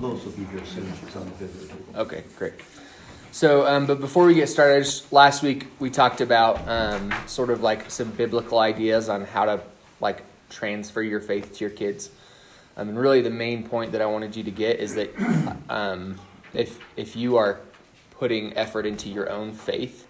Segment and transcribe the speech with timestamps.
[0.00, 0.90] Most will be here soon.
[0.98, 1.76] She's on the visit.
[1.94, 2.54] Okay, great.
[3.32, 7.50] So, um, but before we get started, just, last week we talked about um, sort
[7.50, 9.60] of like some biblical ideas on how to
[10.00, 12.10] like transfer your faith to your kids.
[12.78, 15.14] Um, and really, the main point that I wanted you to get is that
[15.68, 16.18] um,
[16.54, 17.60] if if you are
[18.12, 20.06] putting effort into your own faith,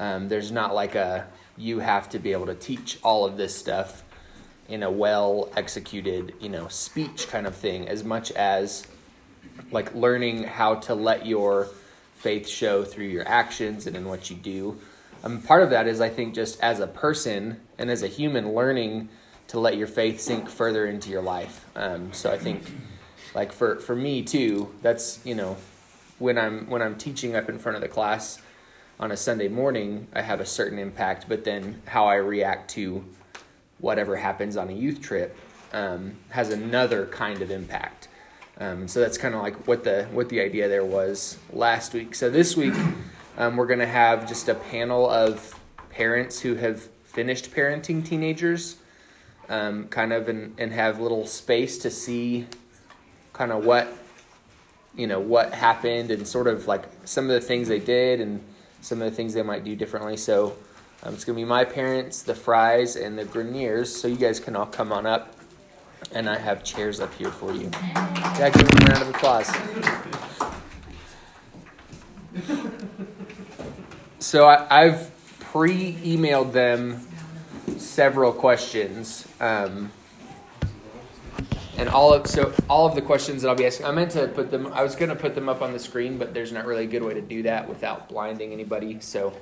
[0.00, 1.26] um, there's not like a
[1.58, 4.04] you have to be able to teach all of this stuff
[4.68, 8.86] in a well executed, you know, speech kind of thing, as much as
[9.70, 11.68] like learning how to let your
[12.16, 14.78] faith show through your actions and in what you do.
[15.22, 18.54] Um, part of that is, I think, just as a person and as a human,
[18.54, 19.08] learning
[19.48, 21.64] to let your faith sink further into your life.
[21.74, 22.62] Um, so I think,
[23.34, 25.56] like for for me too, that's you know,
[26.18, 28.40] when I'm when I'm teaching up in front of the class
[29.00, 31.26] on a Sunday morning, I have a certain impact.
[31.28, 33.04] But then how I react to
[33.78, 35.36] whatever happens on a youth trip
[35.72, 38.07] um, has another kind of impact.
[38.60, 42.14] Um, so that's kind of like what the what the idea there was last week.
[42.14, 42.74] So this week
[43.36, 48.76] um, we're going to have just a panel of parents who have finished parenting teenagers,
[49.48, 52.46] um, kind of and, and have little space to see
[53.32, 53.92] kind of what
[54.96, 58.42] you know what happened and sort of like some of the things they did and
[58.80, 60.16] some of the things they might do differently.
[60.16, 60.56] So
[61.04, 63.94] um, it's going to be my parents, the Fries, and the Greniers.
[63.96, 65.37] So you guys can all come on up
[66.12, 67.70] and I have chairs up here for you.
[67.72, 69.50] Yeah, give them a round of applause.
[74.18, 77.00] So I, have pre-emailed them
[77.78, 79.90] several questions, um,
[81.78, 83.86] and all of so all of the questions that I'll be asking.
[83.86, 84.66] I meant to put them.
[84.74, 86.88] I was going to put them up on the screen, but there's not really a
[86.88, 89.00] good way to do that without blinding anybody.
[89.00, 89.32] So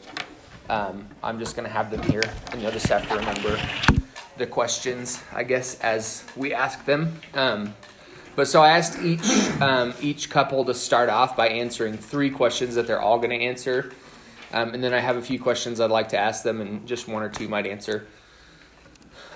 [0.68, 3.58] um, I'm just going to have them here, and you'll just have to remember
[4.38, 7.20] the questions, I guess, as we ask them.
[7.34, 7.74] Um,
[8.34, 9.28] but so I asked each
[9.60, 13.44] um, each couple to start off by answering three questions that they're all going to
[13.44, 13.92] answer,
[14.52, 17.08] um, and then I have a few questions I'd like to ask them, and just
[17.08, 18.06] one or two might answer.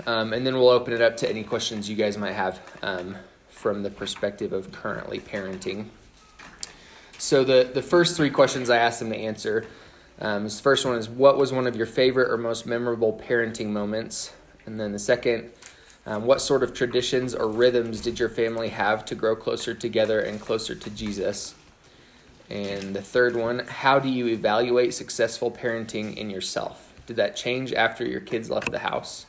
[0.06, 3.16] Um, and then we'll open it up to any questions you guys might have um,
[3.48, 5.86] from the perspective of currently parenting.
[7.16, 9.66] So the the first three questions I asked them to answer.
[10.20, 13.68] Um, this first one is what was one of your favorite or most memorable parenting
[13.68, 14.32] moments?
[14.70, 15.50] And then the second,
[16.06, 20.20] um, what sort of traditions or rhythms did your family have to grow closer together
[20.20, 21.56] and closer to Jesus?
[22.48, 26.92] And the third one, how do you evaluate successful parenting in yourself?
[27.06, 29.26] Did that change after your kids left the house?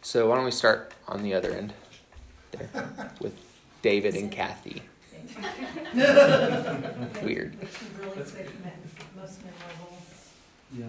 [0.00, 1.72] So why don't we start on the other end
[2.52, 3.34] there with
[3.82, 4.82] David and Kathy.
[7.24, 7.56] Weird.
[9.16, 9.98] most memorable.
[10.72, 10.86] Yeah.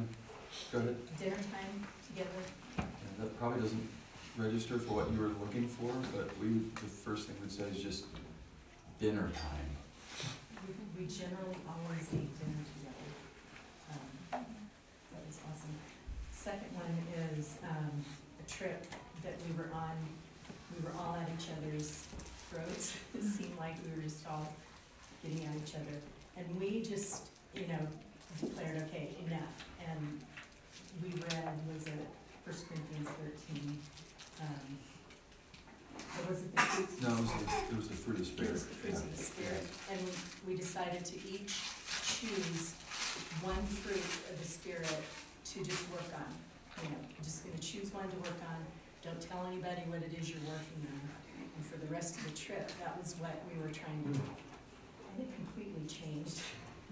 [0.71, 0.95] Go ahead.
[1.17, 2.29] Dinner time together
[3.19, 3.89] that probably doesn't
[4.37, 7.83] register for what you were looking for, but we, the first thing we'd say is
[7.83, 8.05] just
[8.99, 9.69] dinner time.
[10.97, 13.09] We, generally always eat dinner together.
[14.33, 14.45] Um,
[15.11, 15.75] that was awesome.
[16.31, 16.95] Second one
[17.37, 17.91] is um,
[18.39, 18.85] a trip
[19.23, 19.95] that we were on.
[20.75, 22.05] We were all at each other's
[22.51, 22.95] throats.
[23.15, 24.53] it seemed like we were just all
[25.23, 25.97] getting at each other.
[26.37, 27.87] And we just, you know,
[28.39, 29.65] declared, okay, enough.
[29.89, 30.21] And
[31.01, 32.07] we read, was it
[32.49, 33.77] First Corinthians thirteen.
[34.41, 34.73] Um,
[36.25, 36.97] was it the fruits?
[36.97, 39.11] No, it was the, it was the fruit of the It was the fruits of
[39.13, 39.99] the Spirit, and
[40.49, 41.61] we, decided to each
[42.09, 42.73] choose
[43.45, 44.01] one fruit
[44.33, 46.25] of the Spirit to just work on.
[46.81, 48.65] You know, just gonna choose one to work on,
[49.05, 51.05] don't tell anybody what it is you're working on.
[51.53, 54.25] And for the rest of the trip, that was what we were trying to do.
[54.25, 56.41] And it completely changed.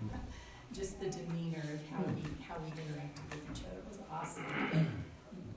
[0.77, 5.06] Just the demeanor of how we, how we interacted with each other It was awesome.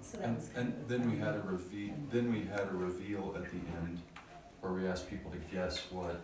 [0.03, 3.35] So that And, was and then we had a reveal, then we had a reveal
[3.37, 4.01] at the end,
[4.61, 6.21] where we asked people to guess what,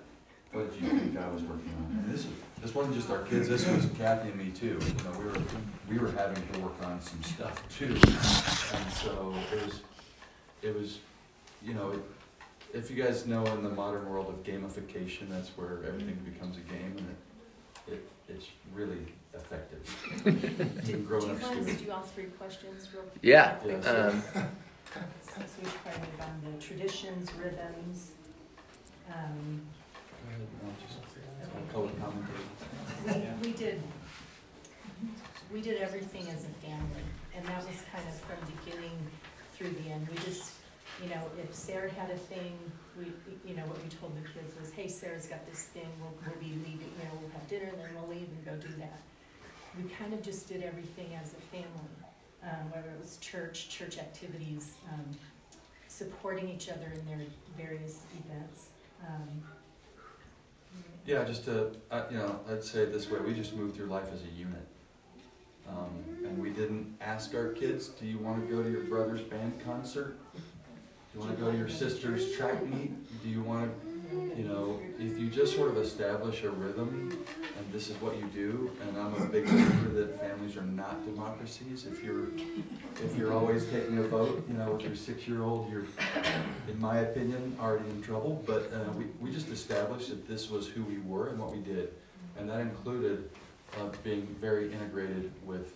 [0.52, 1.98] what did you think I was working on?
[2.04, 2.26] And this,
[2.62, 5.42] this wasn't just our kids, this was Kathy and me too, you know, we were,
[5.90, 7.86] we were having to work on some stuff too.
[7.94, 9.80] And so it was,
[10.62, 10.98] it was,
[11.62, 12.02] you know, it-
[12.74, 16.60] if you guys know in the modern world of gamification, that's where everything becomes a
[16.60, 17.16] game and
[17.86, 18.98] it, it, it's really
[19.36, 20.24] effective.
[20.24, 23.18] Did, do you want to do all three questions real quick?
[23.22, 23.56] Yeah.
[23.64, 24.22] Yeah, Um,
[25.22, 28.12] Since we tried it on the traditions, rhythms,
[29.12, 29.60] um,
[31.72, 31.90] Color
[33.06, 33.82] we, we did,
[35.52, 37.04] we did everything as a family,
[37.36, 38.96] and that was kind of from beginning
[39.54, 40.08] through the end.
[40.10, 40.52] We just,
[41.02, 42.58] you know, if Sarah had a thing,
[42.98, 43.12] we,
[43.46, 46.40] you know, what we told the kids was, hey, Sarah's got this thing, we'll, we'll
[46.40, 49.00] be leaving, you know, we'll have dinner, and then we'll leave and go do that
[49.76, 51.90] we kind of just did everything as a family,
[52.42, 55.04] um, whether it was church, church activities, um,
[55.88, 57.26] supporting each other in their
[57.56, 58.66] various events.
[59.06, 59.42] Um,
[61.06, 63.86] Yeah, just to, uh, you know, I'd say it this way, we just moved through
[63.86, 64.66] life as a unit.
[65.68, 69.60] Um, and we didn't ask our kids, do you wanna go to your brother's band
[69.64, 70.16] concert?
[70.34, 70.40] Do
[71.14, 72.92] you wanna go to your sister's track meet?
[73.22, 73.70] Do you wanna,
[74.12, 77.10] you know, if you just sort of establish a rhythm
[77.58, 81.04] and this is what you do, and I'm a big believer that families are not
[81.04, 81.86] democracies.
[81.86, 82.28] If you're,
[83.02, 85.86] if you're always taking a vote, you know, with your six-year-old, you're,
[86.68, 88.42] in my opinion, already in trouble.
[88.46, 91.58] But uh, we, we just established that this was who we were and what we
[91.58, 91.92] did.
[92.38, 93.30] And that included
[93.78, 95.72] uh, being very integrated with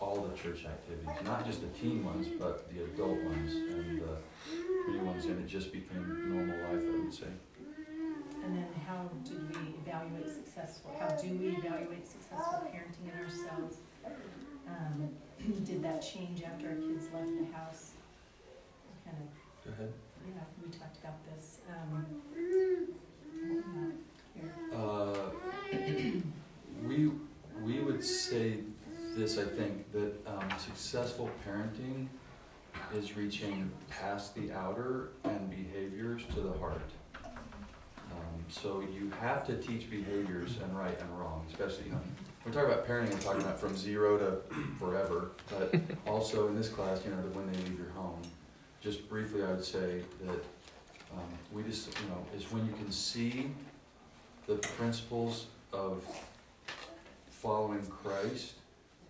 [0.00, 4.16] all the church activities, not just the teen ones, but the adult ones and the
[4.84, 7.26] pre ones, and it just became normal life, I would say.
[8.44, 13.76] And then how did we evaluate successful, how do we evaluate successful parenting in ourselves?
[14.66, 15.08] Um,
[15.64, 17.92] did that change after our kids left the house?
[19.04, 19.92] Kind of, Go ahead.
[20.26, 22.06] yeah, we talked about this, um.
[24.74, 25.14] Uh,
[26.86, 27.10] we,
[27.62, 28.58] we would say
[29.16, 32.06] this, I think, that um, successful parenting
[32.94, 36.90] is reaching past the outer and behaviors to the heart.
[38.18, 42.00] Um, so you have to teach behaviors and right and wrong, especially, you know,
[42.42, 45.74] when we talk about parenting, I'm talking about from zero to forever, but
[46.06, 48.20] also in this class, you know, when they leave your home.
[48.80, 50.44] Just briefly, I would say that
[51.12, 53.50] um, we just, you know, is when you can see
[54.46, 56.02] the principles of
[57.30, 58.54] following Christ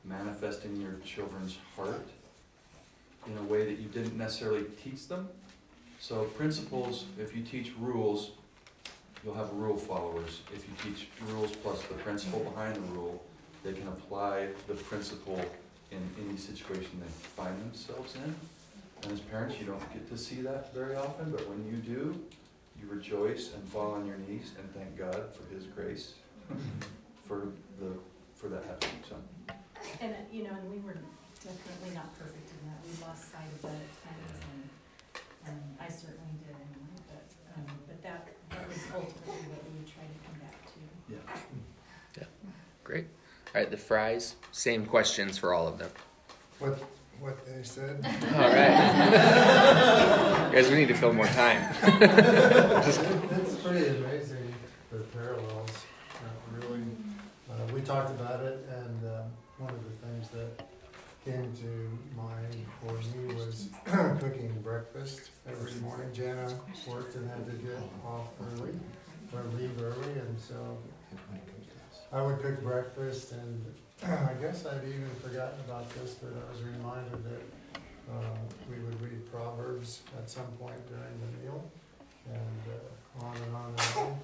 [0.05, 2.09] manifesting in your children's heart
[3.27, 5.29] in a way that you didn't necessarily teach them.
[6.01, 8.33] So principles, if you teach rules,
[9.25, 10.41] you'll have rule followers.
[10.55, 13.23] If you teach rules plus the principle behind the rule,
[13.65, 15.41] they can apply the principle
[15.91, 18.35] in any situation they find themselves in.
[19.03, 22.21] And as parents, you don't get to see that very often, but when you do,
[22.81, 26.15] you rejoice and fall on your knees and thank God for His grace
[27.27, 27.49] for
[27.81, 27.93] the
[28.37, 29.03] for that happening.
[29.09, 29.17] So.
[30.01, 30.97] And, you know, and we were
[31.43, 34.63] definitely not perfect in that, we lost sight of that at times, and,
[35.51, 38.29] and I certainly did anyway, but, um, but that,
[38.87, 40.79] that ultimately what we would try to come back to.
[42.19, 42.27] Yeah.
[42.85, 43.07] Great.
[43.55, 44.37] All right, the fries.
[44.53, 45.91] Same questions for all of them.
[46.59, 46.79] What,
[47.21, 48.05] what they said.
[48.35, 48.77] All right.
[50.53, 51.75] Guys, we need to fill more time.
[51.83, 54.55] It's pretty amazing,
[54.91, 55.71] the parallels,
[56.15, 56.83] uh, really.
[57.51, 59.23] Uh, we talked about it, and uh,
[59.59, 60.68] one of the things that
[61.25, 66.09] came to mind for me was cooking breakfast every morning.
[66.13, 66.53] Jana
[66.87, 68.73] worked and had to get off early,
[69.33, 70.79] or leave early, and so
[72.13, 73.75] I would cook breakfast, and
[74.05, 77.43] I guess I'd even forgotten about this, but I was reminded that
[78.11, 78.37] uh,
[78.71, 81.71] we would read Proverbs at some point during the meal,
[82.27, 84.19] and uh, on and on and on.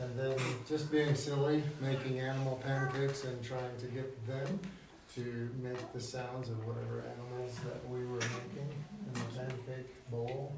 [0.00, 0.36] And then
[0.68, 4.58] just being silly, making animal pancakes and trying to get them
[5.14, 8.68] to make the sounds of whatever animals that we were making
[9.06, 10.54] in the pancake bowl.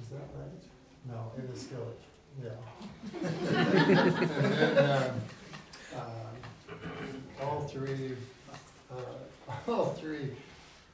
[0.00, 0.62] Is that right?
[1.08, 2.00] No, in the skillet,
[2.42, 2.50] yeah.
[3.22, 6.42] And then, um, um,
[7.40, 8.16] all three,
[8.90, 8.94] uh,
[9.70, 10.30] all three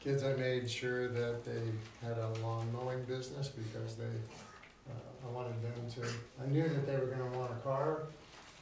[0.01, 1.61] kids, I made sure that they
[2.07, 6.09] had a lawn mowing business because they, uh, I wanted them to,
[6.43, 8.03] I knew that they were gonna want a car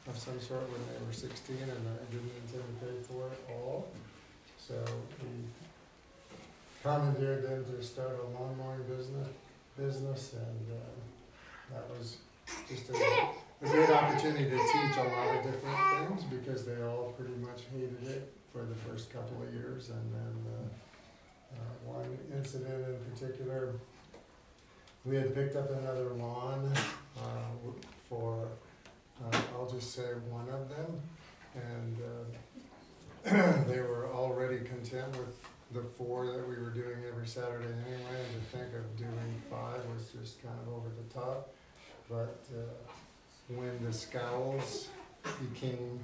[0.09, 3.41] of some sort when they were sixteen and I didn't intend to pay for it
[3.51, 3.89] all.
[4.59, 4.75] So
[5.23, 5.45] we
[6.83, 9.29] commandeered them to start a lawn mowing business,
[9.77, 12.19] business and, uh, that was
[12.69, 17.13] just a, a great opportunity to teach a lot of different things because they all
[17.19, 22.19] pretty much hated it for the first couple of years and then, uh, uh, one
[22.37, 23.73] incident in particular,
[25.05, 26.73] we had picked up another lawn,
[27.19, 27.73] uh,
[28.09, 28.47] for,
[29.25, 31.01] uh, I'll just say one of them.
[31.55, 31.97] And,
[33.27, 35.37] uh, they were already content with
[35.73, 39.81] the four that we were doing every Saturday anyway, and to think of doing five
[39.95, 41.55] was just kind of over the top.
[42.09, 42.93] But, uh,
[43.49, 44.89] when the scowls
[45.41, 46.01] became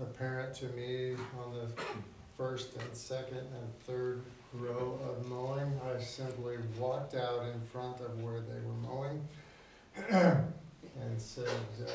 [0.00, 1.82] apparent to me on the
[2.36, 4.22] first and second and third
[4.54, 9.28] row of mowing, I simply walked out in front of where they were mowing
[11.00, 11.90] and said, uh,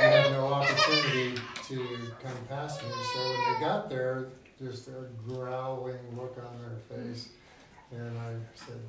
[0.00, 1.34] you have no opportunity
[1.68, 2.88] to come past me.
[3.14, 4.28] So when they got there,
[4.58, 7.28] just a growling look on their face,
[7.90, 8.80] and I said,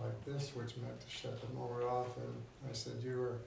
[0.00, 2.34] like this, which meant to shut the mower off, and
[2.68, 3.38] I said, you were,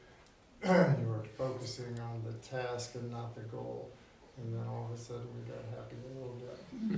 [1.00, 3.92] you were focusing on the task and not the goal.
[4.38, 6.58] And then all of a sudden, we got happy a little bit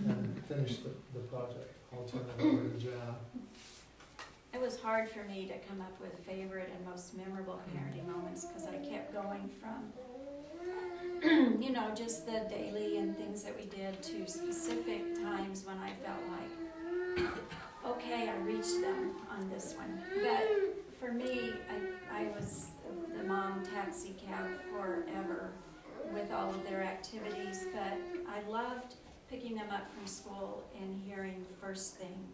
[0.10, 1.74] and finished the, the project.
[1.94, 3.16] I'll turn it over to Jan.
[4.56, 8.46] It was hard for me to come up with favorite and most memorable parenting moments
[8.46, 9.92] because I kept going from,
[11.62, 15.92] you know, just the daily and things that we did to specific times when I
[16.06, 17.28] felt like,
[17.86, 20.02] okay, I reached them on this one.
[20.24, 20.48] But
[21.02, 22.68] for me, I, I was
[23.18, 25.52] the mom taxi cab forever
[26.14, 28.96] with all of their activities, but I loved
[29.30, 32.26] picking them up from school and hearing first thing,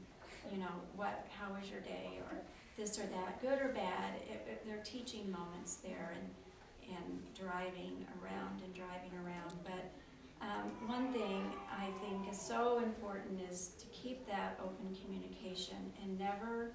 [0.51, 2.37] you know, what, how was your day, or
[2.77, 4.15] this or that, good or bad.
[4.29, 9.53] It, it, they're teaching moments there and, and driving around and driving around.
[9.63, 9.91] But
[10.41, 16.17] um, one thing I think is so important is to keep that open communication and
[16.17, 16.71] never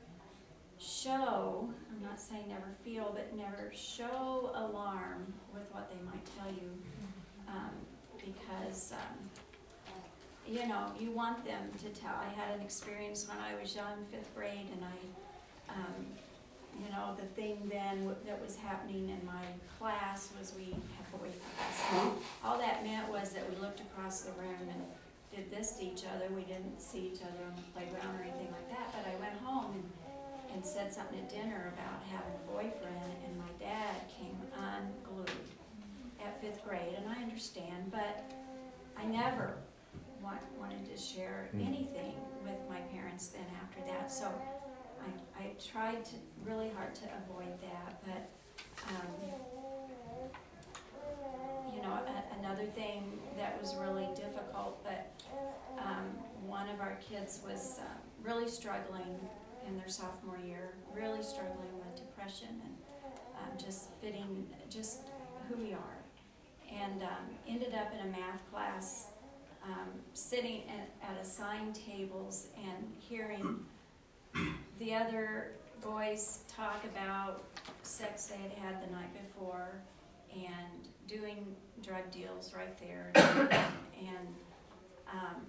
[0.79, 6.53] show, I'm not saying never feel, but never show alarm with what they might tell
[6.53, 6.71] you.
[7.49, 7.71] Um,
[8.19, 9.26] because, um,
[10.49, 12.15] you know, you want them to tell.
[12.15, 16.07] I had an experience when I was young, fifth grade, and I, um,
[16.79, 19.43] you know, the thing then that was happening in my
[19.79, 22.13] class was we had boy class.
[22.45, 24.83] All that meant was that we looked across the room and
[25.35, 26.33] did this to each other.
[26.35, 28.93] We didn't see each other on the playground or anything like that.
[28.93, 33.39] But I went home and, and said something at dinner about having a boyfriend, and
[33.39, 35.31] my dad came unglued
[36.25, 36.95] at fifth grade.
[36.97, 38.25] And I understand, but
[38.97, 39.57] I never
[40.27, 41.67] want, wanted to share Mm.
[41.69, 42.15] anything
[42.45, 44.11] with my parents then after that.
[44.11, 44.27] So
[45.07, 48.23] I, I tried to really hard to avoid that, but
[48.89, 49.13] um,
[51.75, 55.13] you know, a, another thing that was really difficult, but
[55.79, 56.07] um,
[56.47, 59.19] one of our kids was um, really struggling
[59.67, 62.75] in their sophomore year, really struggling with depression and
[63.39, 65.01] um, just fitting, just
[65.49, 65.99] who we are.
[66.73, 69.07] And um, ended up in a math class,
[69.67, 73.61] um, sitting at, at assigned tables and hearing
[74.79, 77.43] the other boys talk about
[77.83, 79.69] sex they had had the night before
[80.35, 83.11] and doing drug deals right there.
[83.15, 84.29] and
[85.13, 85.43] um,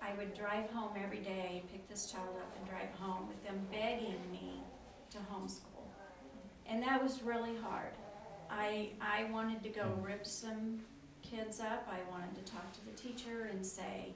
[0.00, 3.60] I would drive home every day, pick this child up and drive home with them
[3.70, 4.62] begging me
[5.10, 5.84] to homeschool.
[6.66, 7.92] And that was really hard.
[8.50, 10.80] I, I wanted to go rip some
[11.32, 11.88] kids up.
[11.90, 14.12] I wanted to talk to the teacher and say,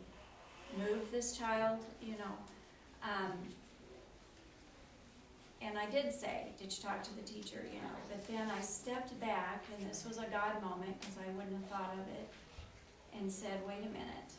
[0.77, 2.37] move this child, you know.
[3.03, 3.33] Um,
[5.63, 8.61] and I did say, did you talk to the teacher, you know, but then I
[8.61, 12.29] stepped back, and this was a God moment, because I wouldn't have thought of it,
[13.19, 14.33] and said, wait a minute,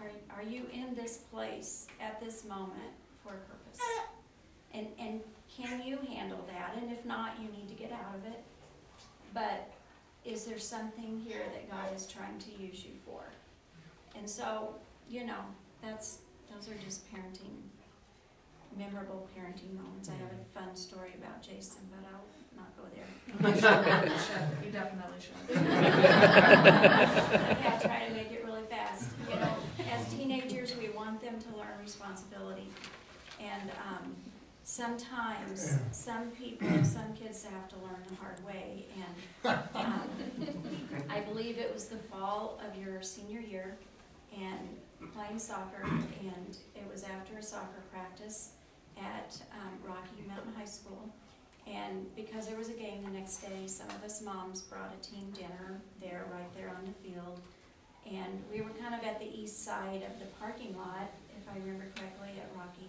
[0.00, 3.80] are, are you in this place at this moment for a purpose?
[4.72, 5.20] And, and
[5.54, 8.42] can you handle that, and if not, you need to get out of it.
[9.34, 9.70] But
[10.24, 13.24] is there something here that God is trying to use you for?
[14.16, 14.76] And so,
[15.08, 15.40] you know,
[15.82, 16.18] that's,
[16.52, 17.62] those are just parenting
[18.76, 20.08] memorable parenting moments.
[20.08, 22.24] I have a fun story about Jason, but I'll
[22.56, 23.04] not go there.
[23.32, 25.56] You should, you should, you definitely should.
[27.62, 29.10] Yeah, try to make it really fast.
[29.28, 29.54] You know,
[29.90, 32.68] as teenagers, we want them to learn responsibility.
[33.40, 34.16] And, um,
[34.64, 38.86] sometimes, some people, some kids have to learn the hard way.
[38.96, 40.08] And, um,
[41.08, 43.76] I believe it was the fall of your senior year
[44.36, 44.68] and
[45.14, 48.52] playing soccer, and it was after a soccer practice
[48.98, 51.08] at um, Rocky Mountain High School.
[51.66, 55.02] And because there was a game the next day, some of us moms brought a
[55.02, 57.40] team dinner there, right there on the field.
[58.06, 61.58] And we were kind of at the east side of the parking lot, if I
[61.58, 62.88] remember correctly, at Rocky.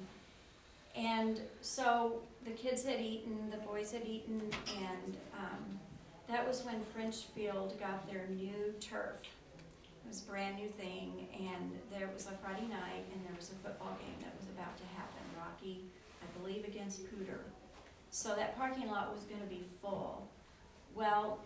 [0.95, 4.41] And so the kids had eaten, the boys had eaten,
[4.77, 5.79] and um,
[6.27, 9.15] that was when French Field got their new turf.
[9.23, 13.50] It was a brand new thing, and there was a Friday night, and there was
[13.50, 15.23] a football game that was about to happen.
[15.38, 15.85] Rocky,
[16.21, 17.39] I believe, against Poudre.
[18.12, 20.27] So that parking lot was going to be full.
[20.93, 21.39] Well,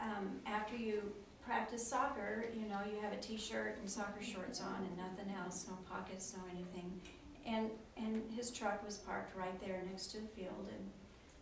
[0.00, 1.02] um, after you
[1.44, 5.66] practice soccer, you know, you have a t-shirt and soccer shorts on and nothing else,
[5.68, 7.00] no pockets, no anything.
[7.46, 10.68] And, and his truck was parked right there next to the field.
[10.68, 10.90] And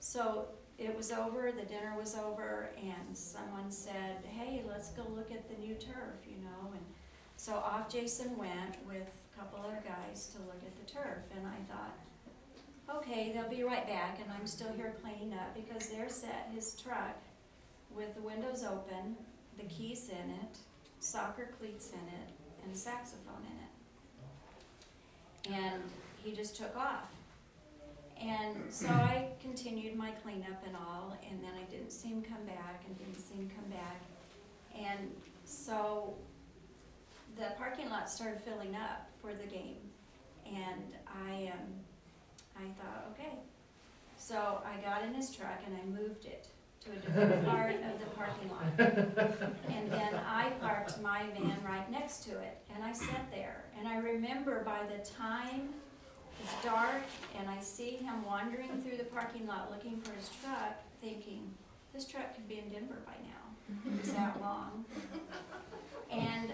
[0.01, 0.47] so
[0.79, 5.49] it was over, the dinner was over, and someone said, hey, let's go look at
[5.49, 6.73] the new turf, you know.
[6.73, 6.85] And
[7.37, 11.19] so off Jason went with a couple other guys to look at the turf.
[11.37, 14.19] And I thought, okay, they'll be right back.
[14.23, 17.17] And I'm still here cleaning up because there sat his truck
[17.95, 19.17] with the windows open,
[19.59, 20.59] the keys in it,
[21.01, 22.31] soccer cleats in it,
[22.65, 23.73] and a saxophone in it
[25.51, 25.83] and
[26.23, 27.09] he just took off.
[28.21, 32.45] And so I continued my cleanup and all, and then I didn't see him come
[32.47, 34.00] back, and didn't see him come back.
[34.79, 35.11] And
[35.45, 36.14] so
[37.37, 39.79] the parking lot started filling up for the game,
[40.47, 40.95] and
[41.29, 41.69] I, um,
[42.57, 43.38] I thought, okay,
[44.17, 46.47] So I got in his truck and I moved it
[46.85, 48.64] to a different part of the parking lot.
[49.69, 53.64] And then I parked my van right next to it, and I sat there.
[53.79, 55.71] And I remember by the time
[56.41, 57.03] it's dark
[57.39, 61.53] and I see him wandering through the parking lot looking for his truck, thinking,
[61.93, 63.91] this truck could be in Denver by now.
[63.91, 64.85] It was that long.
[66.11, 66.53] And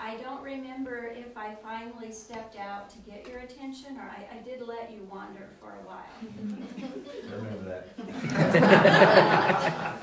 [0.00, 4.42] I don't remember if I finally stepped out to get your attention, or I, I
[4.42, 6.02] did let you wander for a while.
[7.30, 7.88] I remember that.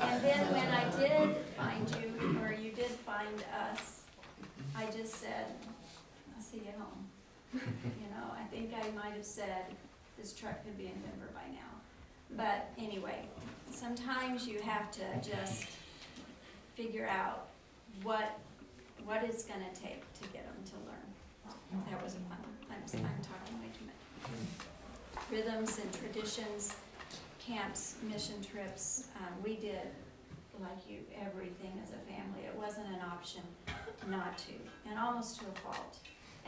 [0.00, 4.02] And then when I did find you, or you did find us,
[4.74, 5.46] I just said,
[6.34, 7.09] I'll see you home.
[7.52, 7.60] You
[8.10, 9.64] know, I think I might have said,
[10.18, 12.36] this truck could be in Denver by now.
[12.36, 13.26] But anyway,
[13.70, 15.66] sometimes you have to just
[16.76, 17.48] figure out
[18.02, 18.38] what,
[19.04, 21.84] what it's gonna take to get them to learn.
[21.90, 22.38] That was a fun,
[22.70, 25.28] I'm, I'm talking way too much.
[25.30, 26.76] Rhythms and traditions,
[27.38, 29.88] camps, mission trips, um, we did,
[30.60, 32.46] like you, everything as a family.
[32.46, 33.42] It wasn't an option
[34.08, 34.52] not to,
[34.88, 35.96] and almost to a fault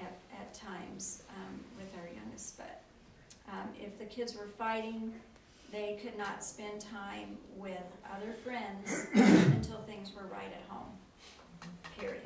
[0.02, 2.82] at, at times, um, with our youngest, but,
[3.50, 5.12] um, if the kids were fighting,
[5.70, 7.82] they could not spend time with
[8.14, 10.92] other friends until things were right at home,
[11.98, 12.20] period.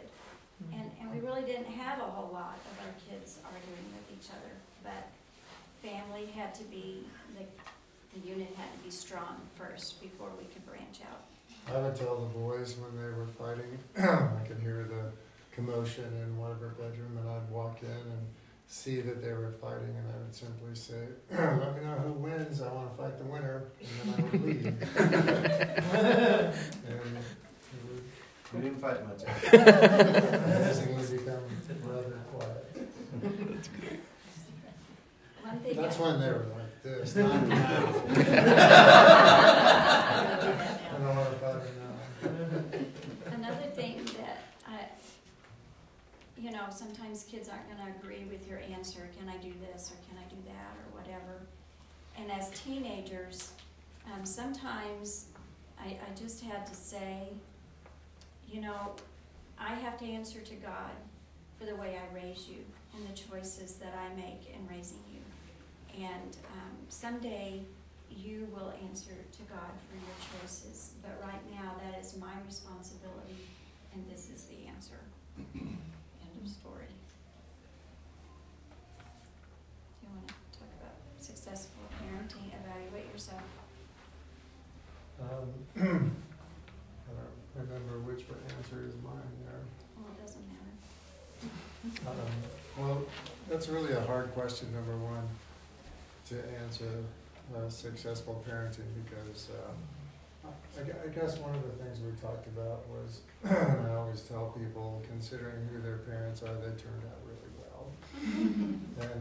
[0.73, 4.30] And, and we really didn't have a whole lot of our kids arguing with each
[4.30, 4.52] other,
[4.83, 5.09] but
[5.83, 7.06] family had to be,
[7.38, 11.23] the, the unit had to be strong first before we could branch out.
[11.75, 15.12] I would tell the boys when they were fighting, I could hear the
[15.57, 18.27] commotion in one of our bedroom, and I'd walk in and
[18.69, 22.61] see that they were fighting, and I would simply say, "Let me know who wins.
[22.61, 24.67] I want to fight the winner," and then I would leave.
[26.87, 27.17] and
[28.53, 29.23] We didn't fight much.
[29.53, 31.43] amazingly become
[31.85, 32.63] rather quiet.
[35.43, 35.77] One thing.
[35.77, 37.57] That's when they were like this, not now.
[37.57, 37.61] I
[40.99, 41.95] don't want to fight them now.
[43.35, 44.71] Another thing that I,
[46.39, 49.97] you know, sometimes kids aren't gonna agree with your answer, can I do this, or
[50.09, 51.47] can I do that, or whatever.
[52.19, 53.52] And as teenagers,
[54.13, 55.26] um, sometimes
[55.79, 57.29] I, I just had to say,
[58.50, 58.93] you know,
[59.59, 60.93] I have to answer to God
[61.59, 66.05] for the way I raise you and the choices that I make in raising you.
[66.05, 67.63] And, um, someday
[68.11, 73.49] you will answer to God for your choices, but right now that is my responsibility
[73.93, 75.75] and this is the answer.
[76.47, 76.87] Story.
[80.00, 83.43] Do you wanna talk about successful parenting, evaluate yourself?
[85.21, 85.80] Um, I
[87.59, 88.25] don't remember which
[88.59, 89.61] answer is mine there.
[89.97, 92.11] Well, it doesn't matter.
[92.11, 92.32] Um,
[92.78, 93.02] Well,
[93.49, 95.26] that's really a hard question, number one,
[96.28, 97.02] to answer,
[97.56, 99.73] uh, successful parenting, because, uh,
[100.78, 104.21] I, gue- I guess one of the things we talked about was, and I always
[104.23, 107.93] tell people, considering who their parents are, they turned out really well.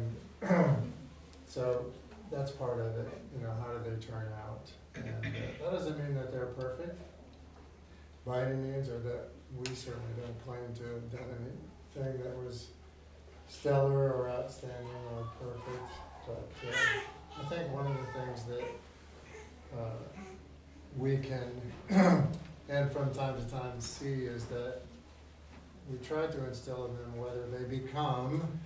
[0.41, 0.75] And,
[1.47, 1.85] so,
[2.31, 3.07] that's part of it,
[3.38, 4.69] you know, how do they turn out?
[4.95, 6.99] And uh, that doesn't mean that they're perfect
[8.25, 11.29] by any means, or that we certainly don't claim to have done
[11.95, 12.67] anything that was
[13.47, 15.91] stellar or outstanding or perfect.
[16.25, 18.63] But uh, I think one of the things that
[19.77, 20.19] uh,
[20.97, 21.51] we can,
[22.69, 24.81] and from time to time see, is that
[25.89, 28.60] we try to instill in them whether they become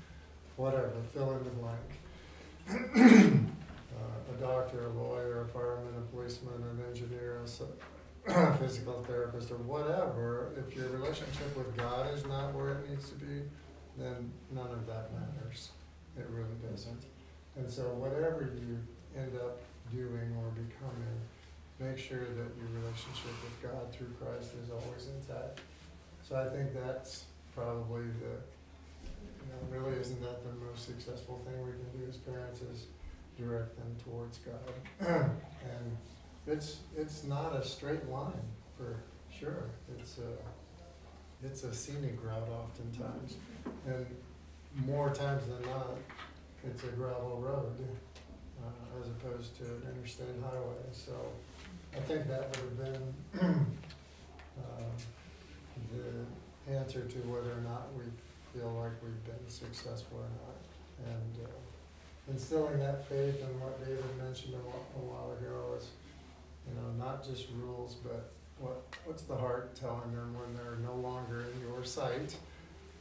[0.56, 1.90] whatever, fill in the blank.
[2.70, 7.42] uh, a doctor, a lawyer, a fireman, a policeman, an engineer,
[8.28, 13.10] a physical therapist, or whatever, if your relationship with God is not where it needs
[13.10, 13.42] to be,
[13.98, 15.70] then none of that matters.
[16.18, 17.06] It really doesn't.
[17.56, 18.78] And so whatever you
[19.18, 19.60] end up
[19.92, 21.20] doing or becoming,
[22.00, 25.60] make sure that your relationship with God through Christ is always intact.
[26.24, 28.40] So I think that's probably the,
[29.42, 32.88] you know, really isn't that the most successful thing we can do as parents is
[33.38, 35.00] direct them towards God.
[35.08, 35.98] and
[36.48, 38.96] it's it's not a straight line for
[39.30, 39.66] sure.
[39.98, 43.36] It's a it's a scenic route oftentimes,
[43.86, 44.06] and
[44.86, 45.98] more times than not,
[46.66, 47.76] it's a gravel road
[48.62, 50.84] uh, as opposed to an interstate highway.
[50.92, 51.14] So
[51.96, 53.16] I think that would have been
[54.60, 54.84] uh,
[55.92, 58.04] the answer to whether or not we
[58.54, 61.46] feel like we've been successful or not, and.
[61.46, 61.50] Uh,
[62.30, 65.90] instilling that faith in what David mentioned a while, a while ago is,
[66.68, 70.96] you know, not just rules, but what, what's the heart telling them when they're no
[70.96, 72.36] longer in your sight?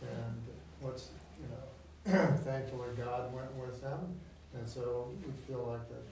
[0.01, 0.43] And
[0.81, 4.15] what's, you know, thankfully God went with them,
[4.55, 6.05] and so we feel like that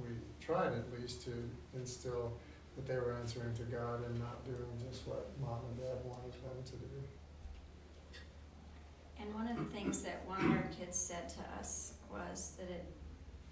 [0.00, 0.08] we
[0.44, 1.32] tried at least to
[1.74, 2.32] instill
[2.76, 6.32] that they were answering to God and not doing just what mom and dad wanted
[6.32, 7.02] them to do.
[9.20, 12.68] And one of the things that one of our kids said to us was that
[12.68, 12.84] it,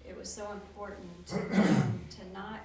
[0.04, 2.60] it was so important to, to not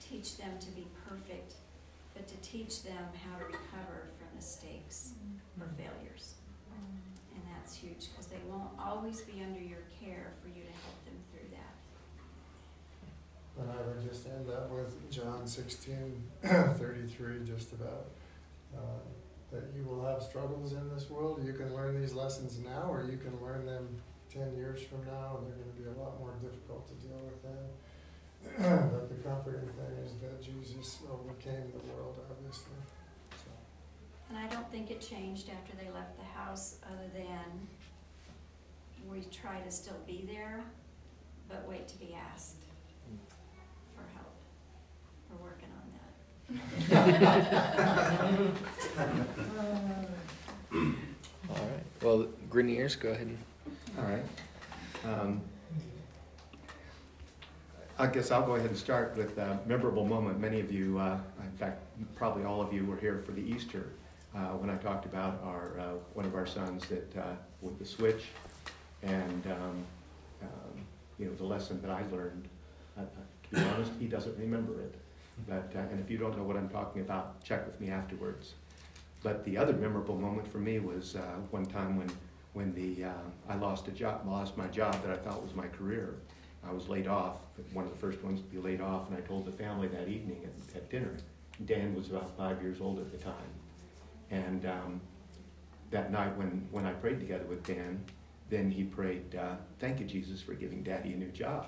[0.00, 1.54] teach them to be perfect,
[2.14, 5.12] but to teach them how to recover from mistakes
[5.60, 5.76] or mm-hmm.
[5.76, 6.34] failures.
[7.34, 11.04] And that's huge, because they won't always be under your care for you to help
[11.04, 11.76] them through that.
[13.60, 18.06] And I would just end up with John sixteen thirty-three, just about,
[18.76, 19.02] uh,
[19.50, 21.42] that you will have struggles in this world.
[21.44, 23.88] You can learn these lessons now, or you can learn them
[24.32, 27.42] ten years from now, and they're gonna be a lot more difficult to deal with
[27.42, 28.90] then.
[28.92, 32.72] But the comforting thing is that Jesus overcame the world, obviously,
[33.30, 33.50] so.
[34.30, 37.66] And I don't think it changed after they left the house, other than
[39.10, 40.62] we try to still be there,
[41.48, 42.64] but wait to be asked.
[45.30, 45.86] We're working on
[46.88, 47.30] that.
[51.50, 51.84] All right.
[52.02, 53.26] Well, Greniers, go ahead.
[53.26, 53.38] And,
[53.98, 54.24] All right.
[55.04, 55.40] Um,
[57.98, 60.40] I guess I'll go ahead and start with a memorable moment.
[60.40, 61.82] Many of you, uh, in fact,
[62.16, 63.88] probably all of you were here for the Easter
[64.34, 67.84] uh, when I talked about our uh, one of our sons that uh, with the
[67.84, 68.24] switch,
[69.02, 69.84] and um,
[70.42, 70.86] um,
[71.18, 72.48] you know the lesson that I learned.
[72.96, 74.94] Uh, to be honest, he doesn't remember it.
[75.48, 78.54] But uh, and if you don't know what I'm talking about, check with me afterwards.
[79.22, 82.10] But the other memorable moment for me was uh, one time when
[82.52, 83.12] when the uh,
[83.48, 86.16] I lost a job, lost my job that I thought was my career.
[86.66, 87.38] I was laid off,
[87.72, 90.08] one of the first ones to be laid off, and I told the family that
[90.08, 91.16] evening at, at dinner.
[91.64, 93.34] Dan was about five years old at the time,
[94.30, 95.00] and um,
[95.90, 98.02] that night when when I prayed together with Dan,
[98.48, 101.66] then he prayed, uh, "Thank you, Jesus, for giving Daddy a new job."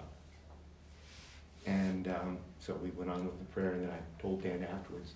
[1.66, 5.12] And um, so we went on with the prayer, and then I told Dan afterwards,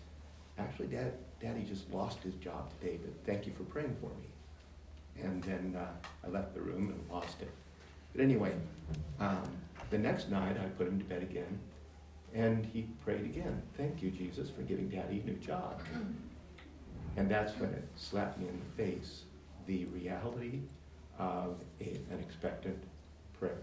[0.59, 5.25] "Actually, Dad, Daddy just lost his job today, but thank you for praying for me."
[5.25, 5.89] And then uh,
[6.25, 7.51] I left the room and lost it.
[8.13, 8.55] But anyway,
[9.19, 9.43] um,
[9.91, 11.59] the next night I put him to bed again,
[12.35, 13.63] and he prayed again.
[13.77, 15.81] Thank you, Jesus, for giving Daddy a new job.
[17.17, 19.23] And that's when it slapped me in the face
[19.67, 20.61] the reality
[21.19, 22.83] of an expectant
[23.39, 23.63] prayer,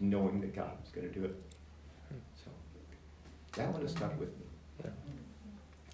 [0.00, 1.34] knowing that God was going to do it.
[2.44, 2.50] So
[3.54, 4.44] that one has stuck with me.
[4.84, 4.90] Yeah.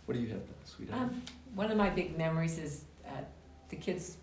[0.07, 1.03] What do you have, sweetheart?
[1.03, 1.23] Um,
[1.55, 3.23] one of my big memories is uh,
[3.69, 4.17] the kids.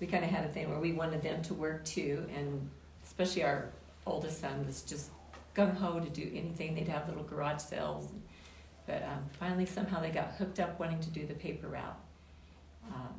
[0.00, 2.68] We kind of had a thing where we wanted them to work too, and
[3.04, 3.68] especially our
[4.06, 5.10] oldest son was just
[5.54, 6.74] gung ho to do anything.
[6.74, 8.08] They'd have little garage sales,
[8.86, 12.00] but um, finally somehow they got hooked up wanting to do the paper route.
[12.92, 13.14] Um,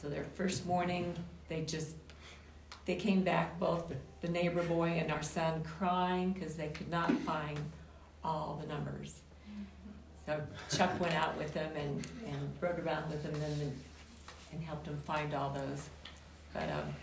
[0.00, 1.14] so their first morning,
[1.48, 1.94] they just
[2.88, 7.12] they came back both the neighbor boy and our son crying because they could not
[7.18, 7.60] find
[8.24, 9.20] all the numbers.
[10.24, 10.40] So
[10.74, 13.78] Chuck went out with them and, and rode around with them and,
[14.52, 15.90] and helped them find all those.
[16.54, 16.94] But um,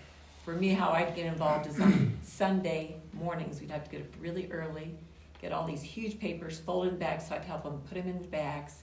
[0.43, 3.61] for me, how I'd get involved is on Sunday mornings.
[3.61, 4.95] We'd have to get up really early,
[5.39, 8.27] get all these huge papers folded bags, so I'd help them put them in the
[8.27, 8.81] bags.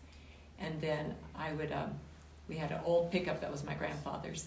[0.61, 1.95] And then I would, um,
[2.49, 4.47] we had an old pickup that was my grandfather's.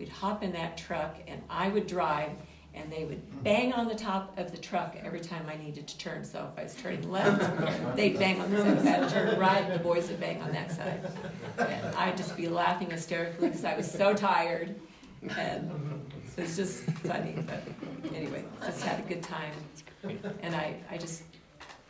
[0.00, 2.30] We'd hop in that truck and I would drive
[2.72, 5.98] and they would bang on the top of the truck every time I needed to
[5.98, 6.24] turn.
[6.24, 8.78] So if I was turning left, they'd bang on the side.
[8.78, 11.06] If I to turn right, the boys would bang on that side.
[11.58, 14.74] And I'd just be laughing hysterically because I was so tired.
[15.36, 15.70] And
[16.34, 17.34] it was just funny.
[17.46, 17.62] But
[18.14, 19.52] anyway, just had a good time.
[20.40, 21.24] And I, I just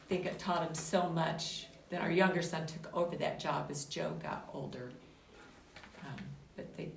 [0.09, 1.68] think it taught him so much.
[1.90, 4.90] Then our younger son took over that job as Joe got older.
[6.03, 6.25] Um,
[6.57, 6.88] but they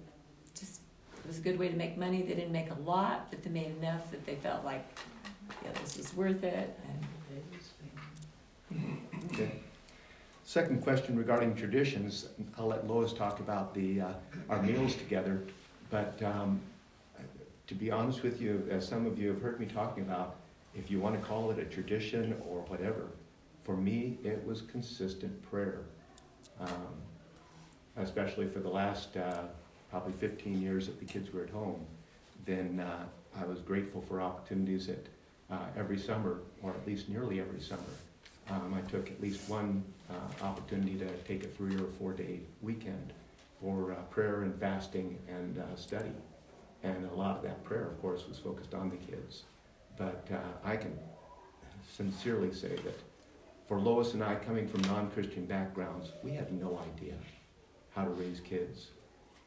[1.24, 2.22] it was a good way to make money.
[2.22, 4.86] They didn't make a lot, but they made enough that they felt like,
[5.64, 6.78] yeah, this was worth it.
[6.88, 7.06] And
[9.32, 9.52] Okay.
[10.44, 14.14] Second question regarding traditions, I'll let Lois talk about the, uh,
[14.50, 15.42] our meals together,
[15.90, 16.60] but um,
[17.68, 20.36] to be honest with you, as some of you have heard me talking about,
[20.76, 23.08] if you want to call it a tradition or whatever,
[23.64, 25.80] for me, it was consistent prayer.
[26.60, 26.70] Um,
[27.96, 29.44] Especially for the last uh,
[29.94, 31.86] probably 15 years that the kids were at home,
[32.48, 33.06] then uh,
[33.40, 35.06] I was grateful for opportunities that
[35.52, 37.94] uh, every summer, or at least nearly every summer,
[38.50, 42.40] um, I took at least one uh, opportunity to take a three or four day
[42.64, 43.14] weekend
[43.62, 46.10] for uh, prayer and fasting and uh, study.
[46.82, 49.44] And a lot of that prayer, of course, was focused on the kids.
[49.96, 50.98] But uh, I can
[51.96, 53.00] sincerely say that
[53.68, 57.14] for Lois and I, coming from non Christian backgrounds, we had no idea
[57.94, 58.88] how to raise kids.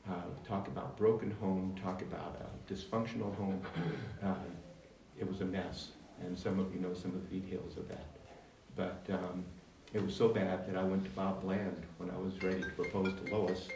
[0.09, 0.15] Uh,
[0.47, 3.61] talk about broken home, talk about a dysfunctional home.
[4.23, 4.35] Uh,
[5.19, 5.89] it was a mess.
[6.25, 8.07] and some of you know some of the details of that.
[8.77, 9.45] But um,
[9.93, 12.69] it was so bad that I went to Bob Bland when I was ready to
[12.71, 13.69] propose to Lois,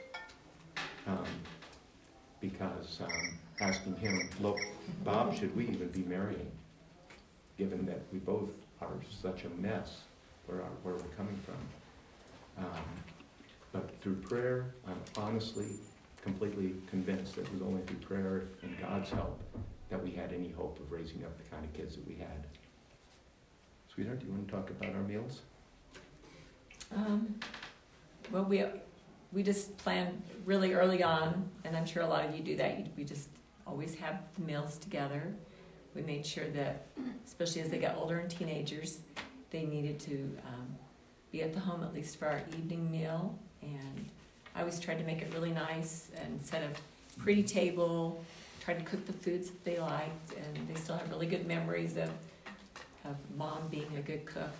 [1.06, 1.24] um,
[2.40, 4.58] because um, asking him, look,
[5.04, 6.50] Bob, should we even be marrying,
[7.58, 8.88] given that we both are
[9.22, 9.98] such a mess
[10.46, 12.64] where, our, where we're coming from.
[12.64, 12.84] Um,
[13.72, 15.66] but through prayer, I'm honestly
[16.22, 19.42] completely convinced that it was only through prayer and God's help
[19.88, 22.46] that we had any hope of raising up the kind of kids that we had.
[23.92, 25.40] Sweetheart, do you want to talk about our meals?
[26.94, 27.34] Um,
[28.30, 28.64] well, we,
[29.32, 32.86] we just planned really early on, and I'm sure a lot of you do that,
[32.96, 33.28] we just
[33.66, 35.32] always have the meals together.
[35.94, 36.86] We made sure that,
[37.26, 39.00] especially as they got older and teenagers,
[39.50, 40.76] they needed to, um,
[41.32, 43.38] be at the home at least for our evening meal.
[43.62, 44.04] And
[44.54, 48.24] I always tried to make it really nice and set a pretty table,
[48.60, 51.96] tried to cook the foods that they liked, and they still have really good memories
[51.96, 52.10] of,
[53.04, 54.50] of mom being a good cook.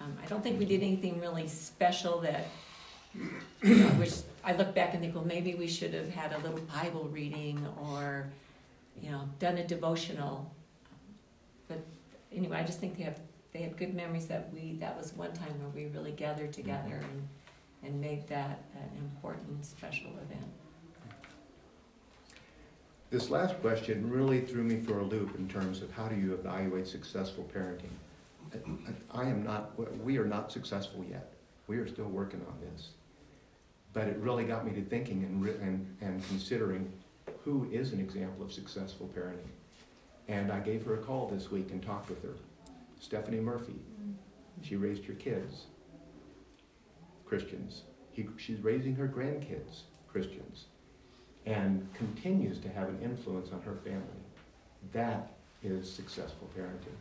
[0.00, 2.46] Um, I don't think we did anything really special that,
[3.62, 6.32] you know, I wish, I look back and think, well, maybe we should have had
[6.32, 8.26] a little Bible reading or,
[9.02, 10.50] you know, done a devotional.
[11.66, 11.84] But
[12.32, 13.18] anyway, I just think they have,
[13.52, 17.00] they had good memories that we, that was one time where we really gathered together
[17.02, 17.28] and,
[17.82, 20.50] and made that an important, special event.
[23.10, 26.34] This last question really threw me for a loop in terms of how do you
[26.34, 27.90] evaluate successful parenting?
[29.10, 31.32] I am not, we are not successful yet.
[31.66, 32.90] We are still working on this.
[33.92, 36.92] But it really got me to thinking and, and, and considering
[37.44, 39.52] who is an example of successful parenting.
[40.28, 42.34] And I gave her a call this week and talked with her.
[43.00, 43.72] Stephanie Murphy.
[43.72, 44.12] Mm-hmm.
[44.62, 45.64] She raised her kids,
[47.28, 47.82] Christians.
[48.12, 50.64] He, she's raising her grandkids, Christians
[51.48, 54.02] and continues to have an influence on her family.
[54.92, 56.96] That is successful parenting.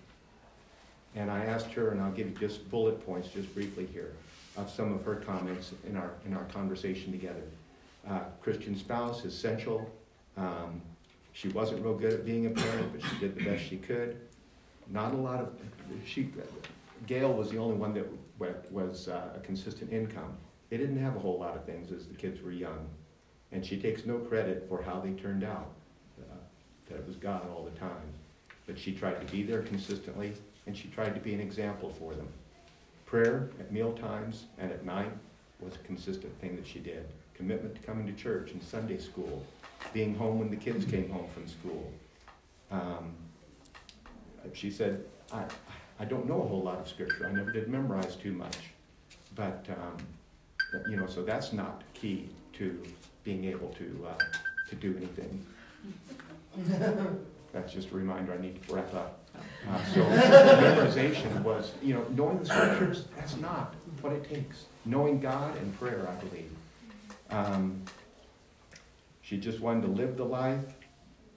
[1.15, 4.13] And I asked her, and I'll give you just bullet points, just briefly here,
[4.55, 7.43] of some of her comments in our in our conversation together.
[8.07, 9.89] Uh, Christian spouse, essential.
[10.37, 10.81] Um,
[11.33, 14.17] she wasn't real good at being a parent, but she did the best she could.
[14.89, 15.49] Not a lot of
[16.05, 16.29] she.
[17.05, 18.07] Gail was the only one that
[18.39, 20.37] was uh, a consistent income.
[20.69, 22.87] They didn't have a whole lot of things as the kids were young.
[23.51, 25.71] And she takes no credit for how they turned out,
[26.19, 26.35] uh,
[26.89, 28.13] that it was God all the time.
[28.65, 30.33] But she tried to be there consistently,
[30.65, 32.27] and she tried to be an example for them.
[33.05, 35.11] Prayer at meal times and at night
[35.61, 37.05] was a consistent thing that she did.
[37.33, 39.45] Commitment to coming to church and Sunday school,
[39.93, 41.91] being home when the kids came home from school.
[42.69, 43.13] Um,
[44.53, 45.43] she said, I,
[45.99, 47.27] I don't know a whole lot of scripture.
[47.27, 48.57] I never did memorize too much.
[49.35, 49.97] But, um,
[50.71, 52.81] but you know, so that's not key to
[53.23, 54.17] being able to, uh,
[54.69, 55.45] to do anything.
[57.53, 59.19] That's just a reminder I need to wrap up.
[59.69, 64.65] Uh, so memorization was, you know, knowing the scriptures, that's not what it takes.
[64.85, 66.51] Knowing God and prayer, I believe.
[67.29, 67.81] Um,
[69.21, 70.65] she just wanted to live the life.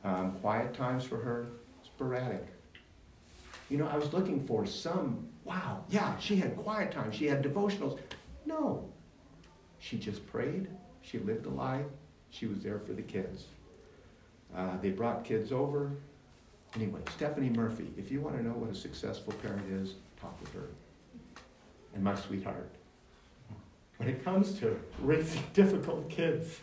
[0.04, 1.48] Um, quiet times for her,
[1.84, 2.46] sporadic.
[3.70, 7.10] You know, I was looking for some, wow, yeah, she had quiet time.
[7.12, 7.98] She had devotionals.
[8.44, 8.90] No.
[9.78, 10.68] She just prayed
[11.02, 11.86] she lived a life.
[12.30, 13.46] She was there for the kids.
[14.56, 15.90] Uh, they brought kids over.
[16.76, 20.52] Anyway, Stephanie Murphy, if you want to know what a successful parent is, talk with
[20.52, 20.68] her.
[21.94, 22.70] And my sweetheart.
[23.96, 26.60] When it comes to raising difficult kids,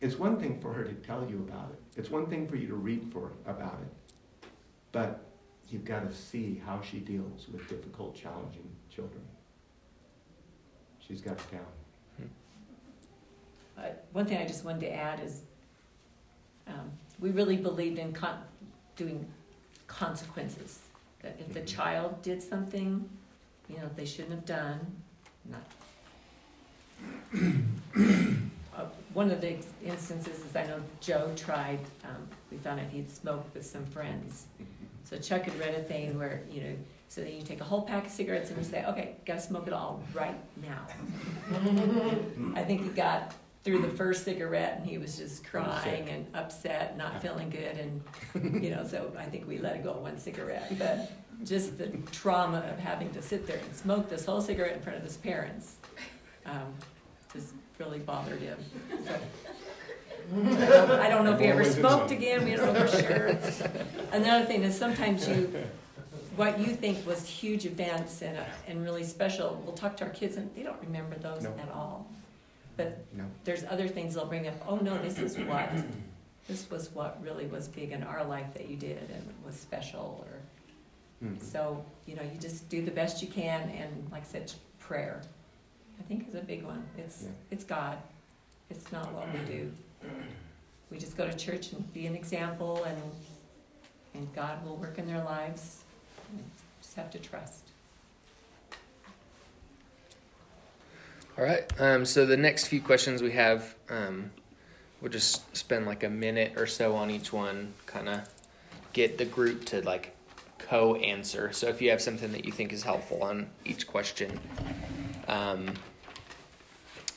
[0.00, 1.80] it's one thing for her to tell you about it.
[1.98, 4.48] It's one thing for you to read for about it.
[4.92, 5.26] But
[5.68, 9.20] you've got to see how she deals with difficult, challenging children.
[11.00, 12.30] She's got it down.
[13.76, 15.42] Uh, one thing I just wanted to add is
[16.68, 18.42] um, we really believed in con-
[18.96, 19.26] doing
[19.88, 20.80] consequences.
[21.22, 21.66] That if the Mhm.
[21.66, 23.08] child did something,
[23.68, 25.02] you know, they shouldn't have done,
[25.44, 25.62] not.
[29.14, 33.54] one of the instances is I know Joe tried, um, we found out he'd smoked
[33.54, 34.46] with some friends.
[35.04, 36.76] So Chuck had read a thing where, you know,
[37.08, 39.66] so then you take a whole pack of cigarettes and you say, okay, gotta smoke
[39.66, 40.86] it all right now.
[42.54, 46.96] I think he got through the first cigarette and he was just crying and upset,
[46.98, 50.78] not feeling good, and you know, so I think we let it go one cigarette.
[50.78, 51.10] But
[51.44, 54.98] just the trauma of having to sit there and smoke this whole cigarette in front
[54.98, 55.76] of his parents
[56.46, 56.74] um,
[57.32, 58.58] just really bothered him.
[59.04, 59.14] So,
[60.34, 62.44] I don't, I don't know if he ever smoked again.
[62.44, 63.38] We don't know for sure.
[64.12, 65.52] Another thing is sometimes you
[66.36, 70.10] what you think was huge events and, uh, and really special, we'll talk to our
[70.10, 71.50] kids and they don't remember those No.
[71.60, 72.06] at all.
[72.76, 73.24] But No.
[73.42, 75.68] there's other things they'll bring up, oh no, this is what
[76.48, 80.24] this was what really was big in our life that you did and was special
[80.24, 81.42] or Mhm.
[81.42, 85.22] so, you know, you just do the best you can and like I said, prayer.
[85.98, 86.86] I think is a big one.
[86.96, 87.30] It's Yeah.
[87.50, 87.98] it's God.
[88.70, 89.72] It's not what we do.
[90.90, 93.00] We just go to church and be an example and
[94.14, 95.82] and God will work in their lives.
[96.34, 96.42] We
[96.80, 97.64] Just have to trust.
[101.36, 101.64] All right.
[101.80, 104.30] Um, so the next few questions we have, um,
[105.00, 108.28] we'll just spend like a minute or so on each one, kind of
[108.92, 110.16] get the group to like
[110.58, 111.52] co-answer.
[111.52, 114.40] So if you have something that you think is helpful on each question,
[115.28, 115.72] um,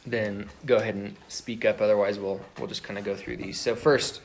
[0.06, 1.82] then go ahead and speak up.
[1.82, 3.60] Otherwise, we'll we'll just kind of go through these.
[3.60, 4.21] So first,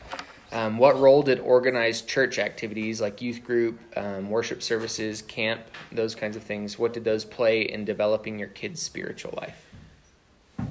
[0.53, 6.15] um, what role did organized church activities like youth group, um, worship services, camp, those
[6.15, 6.79] kinds of things?
[6.79, 9.63] What did those play in developing your kids' spiritual life?
[10.59, 10.65] I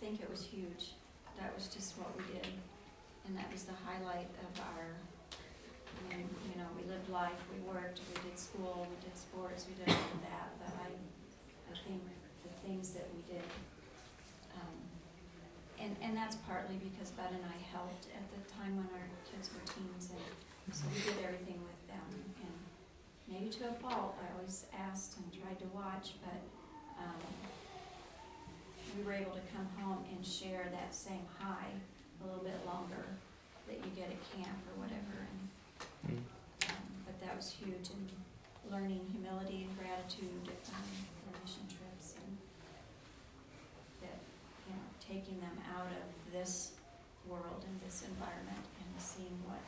[0.00, 0.92] think it was huge.
[1.40, 2.46] That was just what we did.
[3.26, 4.86] And that was the highlight of our,
[5.34, 9.66] I mean, you know, we lived life, we worked, we did school, we did sports,
[9.66, 10.48] we did all of that.
[10.62, 12.06] But I, I think
[12.46, 13.42] the things that we did,
[14.54, 14.78] um,
[15.82, 19.50] and, and that's partly because Bud and I helped at the time when our kids
[19.50, 20.14] were teens.
[20.14, 22.06] And so we did everything with them.
[22.46, 22.54] And
[23.26, 26.40] maybe to a fault, I always asked and tried to watch, but,
[27.02, 27.18] um,
[28.96, 33.04] we were able to come home and share that same high a little bit longer
[33.68, 35.28] that you get at camp or whatever.
[35.28, 36.16] And,
[36.64, 38.08] um, but that was huge in
[38.72, 40.88] learning humility and gratitude, um,
[41.20, 42.40] for mission trips and
[44.00, 44.16] that,
[44.64, 46.72] you know, taking them out of this
[47.28, 49.60] world and this environment and seeing what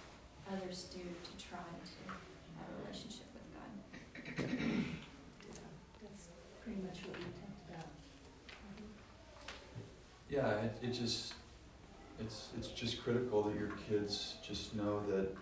[0.48, 2.00] others do to try to
[2.56, 3.68] have a relationship with God.
[6.00, 6.32] That's
[6.64, 7.92] pretty much what we talked about.
[10.38, 11.34] Yeah, it, it just,
[12.20, 15.34] it's, it's just critical that your kids just know that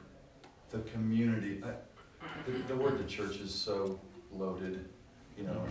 [0.71, 1.73] the community, I,
[2.47, 4.01] the, the word the church is so
[4.33, 4.89] loaded,
[5.37, 5.67] you know,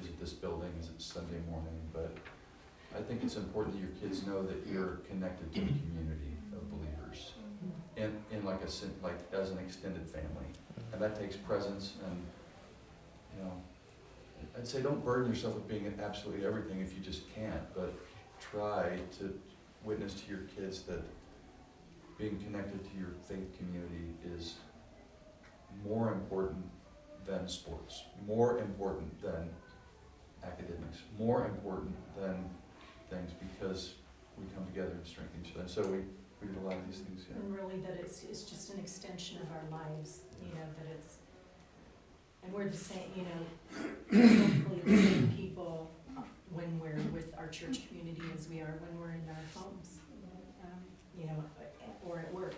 [0.00, 2.14] is it this building, is it Sunday morning, but
[2.96, 6.70] I think it's important that your kids know that you're connected to a community of
[6.70, 7.32] believers.
[7.96, 10.46] In, in like a, like as an extended family,
[10.92, 12.16] and that takes presence and,
[13.36, 13.52] you know,
[14.56, 17.92] I'd say don't burden yourself with being absolutely everything if you just can't, but
[18.50, 19.38] try to
[19.84, 21.02] witness to your kids that
[22.18, 24.54] being connected to your faith community is
[25.84, 26.64] more important
[27.26, 29.48] than sports, more important than
[30.44, 32.44] academics, more important than
[33.10, 33.94] things because
[34.38, 35.68] we come together and strengthen each other.
[35.68, 35.98] So we,
[36.40, 37.36] we did a lot of these things, yeah.
[37.36, 41.16] And really that it's, it's just an extension of our lives, you know, that it's,
[42.42, 44.26] and we're the same, you know,
[44.66, 45.90] hopefully the same people
[46.54, 49.98] when we're with our church community as we are when we're in our homes.
[50.64, 50.80] um,
[51.18, 51.44] You know,
[52.06, 52.54] or at work,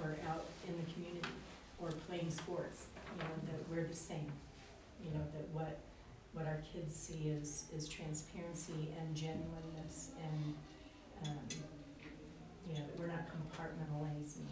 [0.00, 1.28] or out in the community,
[1.78, 2.86] or playing sports,
[3.16, 4.30] you know, that we're the same.
[5.02, 5.78] You know, that what,
[6.32, 10.54] what our kids see is, is transparency and genuineness and,
[11.26, 11.38] um,
[12.68, 14.46] you know, that we're not compartmentalizing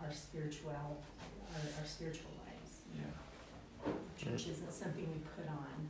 [0.00, 2.80] our spiritual, our, our spiritual lives.
[3.02, 3.92] know.
[4.16, 5.88] Church isn't something we put on,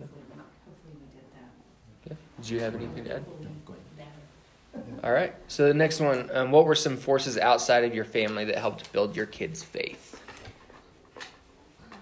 [0.00, 2.42] hopefully, hopefully we did that.
[2.42, 3.22] Did you have anything to add?
[3.22, 5.06] Hopefully that.
[5.06, 5.34] All right.
[5.48, 8.92] So the next one, um, what were some forces outside of your family that helped
[8.92, 10.20] build your kids' faith?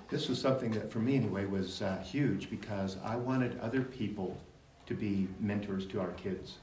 [0.09, 4.37] This was something that, for me anyway, was uh, huge because I wanted other people
[4.87, 6.57] to be mentors to our kids,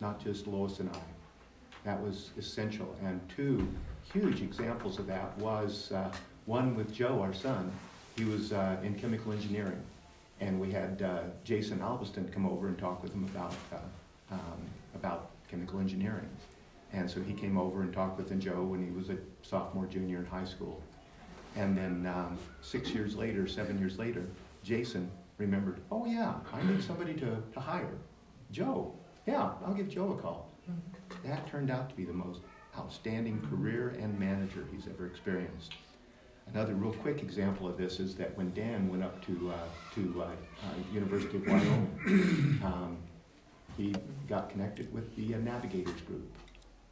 [0.00, 1.00] not just Lois and I.
[1.84, 2.96] That was essential.
[3.04, 3.68] And two
[4.10, 6.10] huge examples of that was uh,
[6.46, 7.70] one with Joe, our son.
[8.16, 9.82] He was uh, in chemical engineering,
[10.44, 14.60] and we had uh, Jason Alveston come over and talk with him about uh, um,
[14.94, 16.28] about chemical engineering.
[16.92, 20.18] And so he came over and talked with Joe when he was a sophomore, junior
[20.18, 20.80] in high school.
[21.56, 24.24] And then um, six years later, seven years later,
[24.62, 27.96] Jason remembered, oh yeah, I need somebody to, to hire.
[28.52, 28.94] Joe,
[29.26, 30.50] yeah, I'll give Joe a call.
[31.24, 32.40] That turned out to be the most
[32.78, 35.74] outstanding career and manager he's ever experienced.
[36.52, 40.22] Another real quick example of this is that when Dan went up to, uh, to
[40.22, 42.96] uh, uh, University of Wyoming, um,
[43.76, 43.94] he
[44.28, 46.30] got connected with the uh, Navigators group.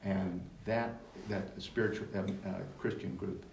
[0.02, 3.44] And that, that spiritual, uh, Christian group,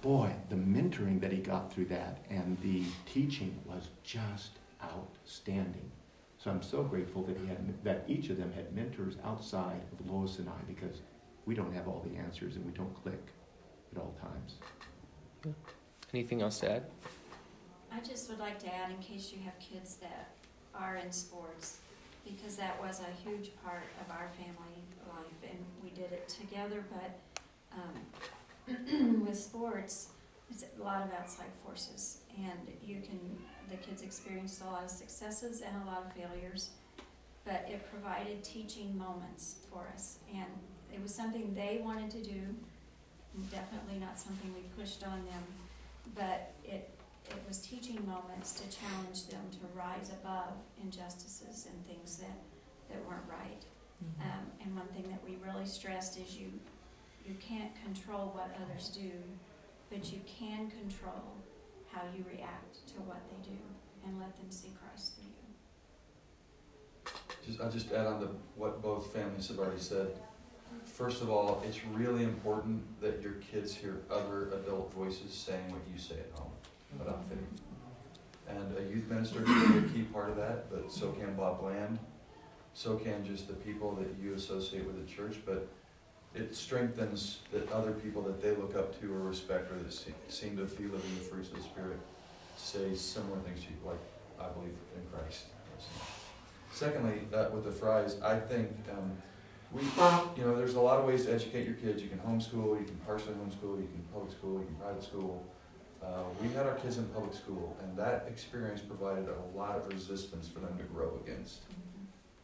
[0.00, 5.90] boy, the mentoring that he got through that and the teaching was just outstanding.
[6.38, 10.10] So I'm so grateful that he had, that each of them had mentors outside of
[10.10, 11.00] Lois and I because
[11.44, 13.20] we don't have all the answers and we don't click
[13.94, 14.54] at all times.
[16.12, 16.84] Anything else to add?
[17.92, 20.30] I just would like to add, in case you have kids that
[20.74, 21.78] are in sports,
[22.24, 26.84] because that was a huge part of our family life, and we did it together,
[26.90, 27.18] but,
[27.72, 30.08] um, with sports,
[30.50, 33.20] it's a lot of outside forces, and you can,
[33.70, 36.70] the kids experienced a lot of successes and a lot of failures,
[37.44, 40.46] but it provided teaching moments for us, and
[40.92, 42.54] it was something they wanted to do,
[43.50, 45.44] definitely not something we pushed on them,
[46.14, 46.90] but it,
[47.28, 52.38] it was teaching moments to challenge them to rise above injustices and things that,
[52.88, 53.64] that weren't right.
[54.22, 56.50] Um, and one thing that we really stressed is you,
[57.26, 59.10] you can't control what others do,
[59.90, 61.36] but you can control
[61.92, 63.58] how you react to what they do
[64.06, 65.50] and let them see Christ through you.
[67.46, 70.08] Just, I'll just add on to what both families have already said.
[71.00, 75.80] First of all, it's really important that your kids hear other adult voices saying what
[75.90, 76.52] you say at home
[77.00, 77.62] about faith.
[78.46, 81.62] And a youth minister can be a key part of that, but so can Bob
[81.64, 81.98] Land,
[82.74, 85.68] So can just the people that you associate with the church, but
[86.34, 90.12] it strengthens that other people that they look up to or respect or that se-
[90.28, 91.98] seem to be living the fruits of the Spirit
[92.58, 93.96] say similar things to you, like,
[94.38, 95.46] I believe in Christ.
[96.74, 99.12] Secondly, uh, with the fries, I think, um,
[99.72, 102.02] we, you know, there's a lot of ways to educate your kids.
[102.02, 105.44] You can homeschool, you can partially homeschool, you can public school, you can private school.
[106.02, 109.86] Uh, we had our kids in public school, and that experience provided a lot of
[109.88, 111.60] resistance for them to grow against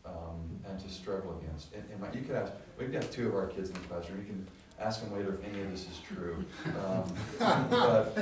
[0.04, 1.72] um, and to struggle against.
[1.74, 4.20] And, and my, you could ask, we've two of our kids in the classroom.
[4.20, 4.46] You can
[4.78, 6.44] ask them later if any of this is true.
[6.86, 7.12] Um,
[7.70, 8.14] but,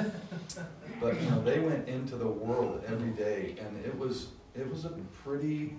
[1.01, 4.85] but you know, they went into the world every day, and it was it was
[4.85, 4.91] a
[5.25, 5.77] pretty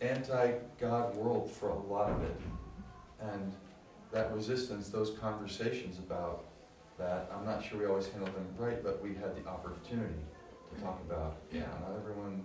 [0.00, 2.40] anti-God world for a lot of it.
[3.20, 3.52] And
[4.12, 6.44] that resistance, those conversations about
[6.98, 10.14] that, I'm not sure we always handled them right, but we had the opportunity
[10.74, 12.44] to talk about, yeah, not everyone,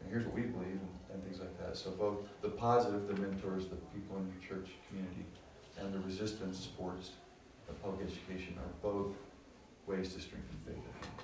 [0.00, 1.76] and here's what we believe, and, and things like that.
[1.76, 5.24] So both the positive, the mentors, the people in your church community,
[5.78, 7.10] and the resistance sports,
[7.66, 9.14] the public education are both
[9.86, 10.76] ways to strengthen faith.
[10.76, 11.18] I think.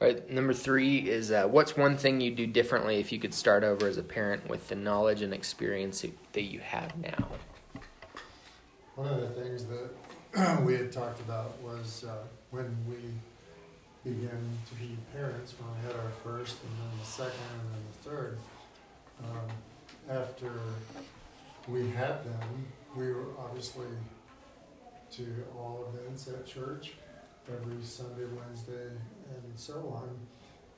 [0.00, 3.32] All right, number three is uh, what's one thing you'd do differently if you could
[3.32, 7.28] start over as a parent with the knowledge and experience that you have now?
[8.96, 12.96] One of the things that we had talked about was uh, when we
[14.10, 17.82] began to be parents, when we had our first and then the second and then
[17.92, 18.38] the third.
[19.22, 19.48] Um,
[20.10, 20.50] after
[21.68, 22.66] we had them,
[22.96, 23.86] we were obviously
[25.12, 26.94] to all events at church,
[27.48, 28.90] every Sunday, Wednesday,
[29.30, 30.10] and so on.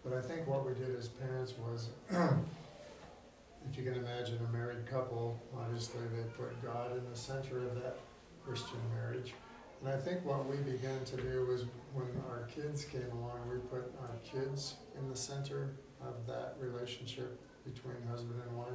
[0.05, 4.87] But I think what we did as parents was, if you can imagine a married
[4.87, 7.99] couple, obviously they put God in the center of that
[8.45, 9.35] Christian marriage.
[9.81, 13.59] And I think what we began to do was when our kids came along, we
[13.69, 15.71] put our kids in the center
[16.01, 18.69] of that relationship between husband and wife.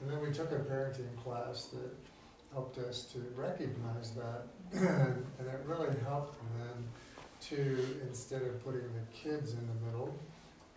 [0.00, 1.94] And then we took a parenting class that
[2.52, 4.46] helped us to recognize that.
[4.72, 6.88] and it really helped then
[7.40, 10.18] to, instead of putting the kids in the middle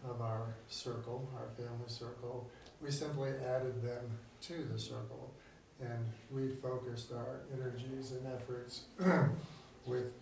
[0.09, 2.49] of our circle, our family circle,
[2.81, 4.03] we simply added them
[4.41, 5.33] to the circle.
[5.79, 8.85] And we focused our energies and efforts
[9.85, 10.13] with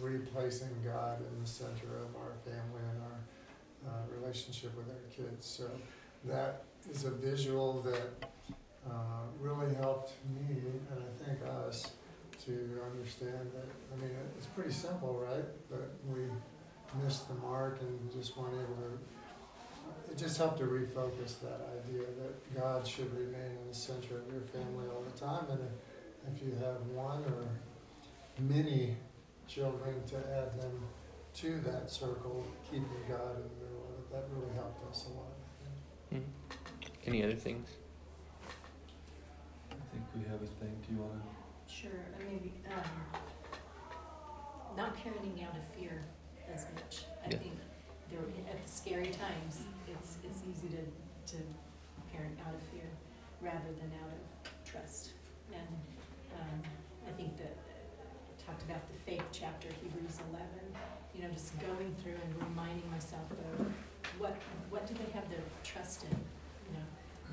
[0.00, 5.44] replacing God in the center of our family and our uh, relationship with our kids.
[5.44, 5.68] So
[6.24, 8.30] that is a visual that
[8.88, 10.56] uh, really helped me
[10.90, 11.92] and I think us
[12.46, 15.44] to understand that, I mean, it's pretty simple, right?
[15.70, 16.26] But we
[17.02, 22.02] missed the mark and just weren't able to, it just helped to refocus that idea
[22.20, 25.46] that God should remain in the center of your family all the time.
[25.50, 25.92] And if-
[26.34, 27.48] if you have one or
[28.38, 28.96] many
[29.48, 30.80] children, to add them
[31.34, 35.12] to that circle, keeping God in the middle of it, that really helped us a
[35.14, 35.32] lot.
[36.12, 36.14] I.
[36.16, 36.22] Hmm.
[37.06, 37.68] Any other things?
[39.70, 40.76] I think we have a thing.
[40.86, 41.41] Do you want to?
[41.72, 42.90] Sure, I mean, um,
[44.76, 46.02] not parenting out of fear
[46.52, 47.04] as much.
[47.24, 47.38] I Yeah.
[47.38, 47.58] think
[48.10, 48.20] there,
[48.50, 50.82] at the scary times, it's, it's easy to,
[51.32, 51.42] to
[52.12, 52.88] parent out of fear
[53.40, 55.12] rather than out of trust.
[55.52, 55.68] And,
[56.38, 56.62] um,
[57.08, 60.76] I think that, uh, talked about the faith chapter, Hebrews eleven,
[61.14, 63.66] you know, just going through and reminding myself of
[64.18, 64.36] what,
[64.70, 66.20] what do they have their trust in, you know?
[66.20, 66.41] And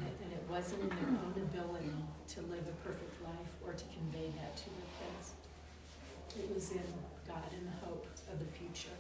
[0.08, 1.96] and it wasn't in their own ability
[2.36, 5.34] to live a perfect life or to convey that to their kids.
[6.38, 6.84] It was in
[7.28, 8.96] God and the hope of the future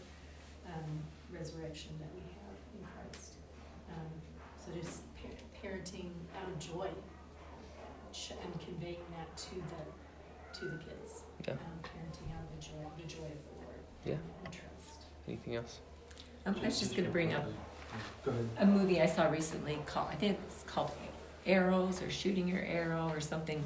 [0.67, 0.99] um,
[1.31, 3.33] resurrection that we have in Christ.
[3.89, 4.11] Um,
[4.57, 5.31] so just par-
[5.61, 6.89] parenting out of joy
[8.43, 11.23] and conveying that to the to the kids.
[11.47, 11.53] Yeah.
[11.53, 13.79] Um, parenting out of the joy, the joy of the Lord.
[14.03, 14.15] Yeah.
[14.43, 15.05] And trust.
[15.27, 15.79] Anything else?
[16.45, 17.45] Um, I was just gonna bring up
[18.23, 18.47] Go ahead.
[18.59, 20.91] a movie I saw recently called, I think it's called
[21.45, 23.63] Arrows or Shooting Your Arrow or something,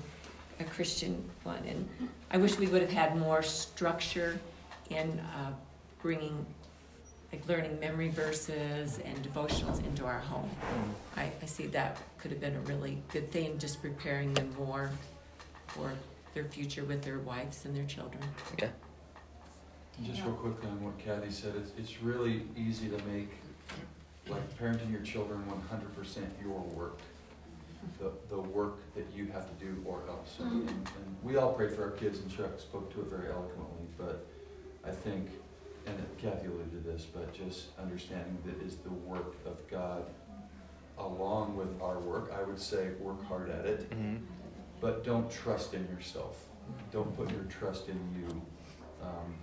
[0.59, 1.63] a Christian one.
[1.67, 1.87] And
[2.31, 4.39] I wish we would have had more structure
[4.89, 5.51] in uh,
[6.01, 6.45] bringing,
[7.31, 10.49] like learning memory verses and devotionals into our home.
[11.17, 14.91] I, I see that could have been a really good thing, just preparing them more
[15.67, 15.91] for
[16.33, 18.23] their future with their wives and their children.
[18.59, 18.69] Yeah.
[20.03, 23.29] Just real quickly on what Kathy said, it's, it's really easy to make,
[24.29, 26.99] like, parenting your children one hundred percent your work.
[27.99, 30.35] The, the work that you have to do or else.
[30.39, 30.87] And, and
[31.21, 34.25] we all prayed for our kids and Chuck spoke to it very eloquently, but
[34.85, 35.29] I think,
[35.85, 40.05] and Kathy alluded to this, but just understanding that is the work of God
[40.97, 42.31] along with our work.
[42.37, 44.23] I would say work hard at it, Mm-hmm.
[44.79, 46.45] but don't trust in yourself.
[46.93, 48.41] Don't put your trust in you.
[49.01, 49.35] Um,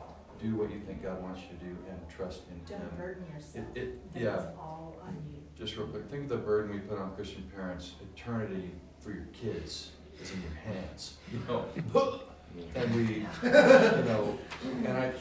[0.43, 2.81] do what you think God wants you to do and trust in Him.
[2.83, 3.67] Don't burden yourself.
[3.75, 5.39] it, That yeah, is all on you.
[5.59, 7.93] just real quick, think of the burden we put on Christian parents.
[8.15, 8.71] Eternity
[9.01, 11.65] for your kids is in your hands, you know?
[12.75, 13.03] And we,
[13.45, 14.37] you know,
[14.85, 15.13] and I,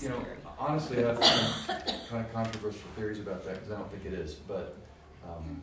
[0.00, 0.26] you know,
[0.58, 1.76] honestly, I have some
[2.10, 4.76] kind of controversial theories about that, because I don't think it is, but,
[5.24, 5.62] um,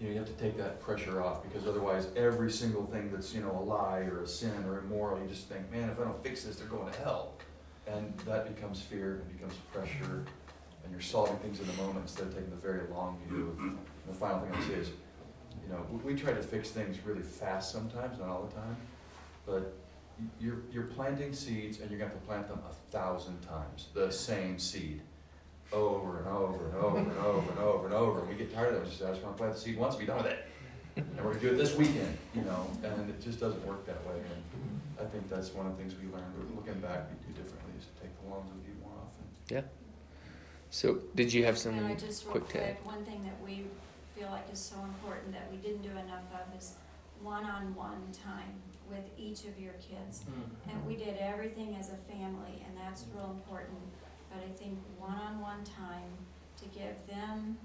[0.00, 3.32] you know, you have to take that pressure off, because otherwise, every single thing that's,
[3.32, 6.02] you know, a lie or a sin or immoral, you just think, man, if I
[6.02, 7.33] don't fix this, they're going to hell.
[7.86, 10.24] And that becomes fear, and becomes pressure,
[10.82, 13.56] and you're solving things in the moment instead of taking the very long view.
[13.60, 13.78] And
[14.08, 14.90] the final thing I'll say is,
[15.62, 18.76] you know, we, try to fix things really fast sometimes, not all the time,
[19.46, 19.74] but
[20.40, 24.10] you're, you're planting seeds and you're gonna have to plant them a thousand times, the
[24.10, 25.00] same seed,
[25.72, 28.74] over and over and over and over and over and over, and we get tired
[28.74, 30.44] of it, just, I just wanna plant the seed once and be done with it.
[30.96, 34.06] And we're gonna do it this weekend, you know, and it just doesn't work that
[34.06, 37.40] way, and I think that's one of the things we learned, looking back, we do
[37.42, 37.63] differently,
[38.38, 39.24] is to take the long view more often.
[39.50, 39.62] Yeah.
[40.70, 43.40] So, did you have some And I just real quick to quick, one thing that
[43.44, 43.64] we
[44.16, 46.74] feel like is so important that we didn't do enough of is
[47.22, 48.54] one-on-one time
[48.90, 50.20] with each of your kids.
[50.28, 50.70] Mm-hmm.
[50.70, 53.78] And we did everything as a family, and that's real important,
[54.30, 56.10] but I think one-on-one time
[56.58, 57.56] to give them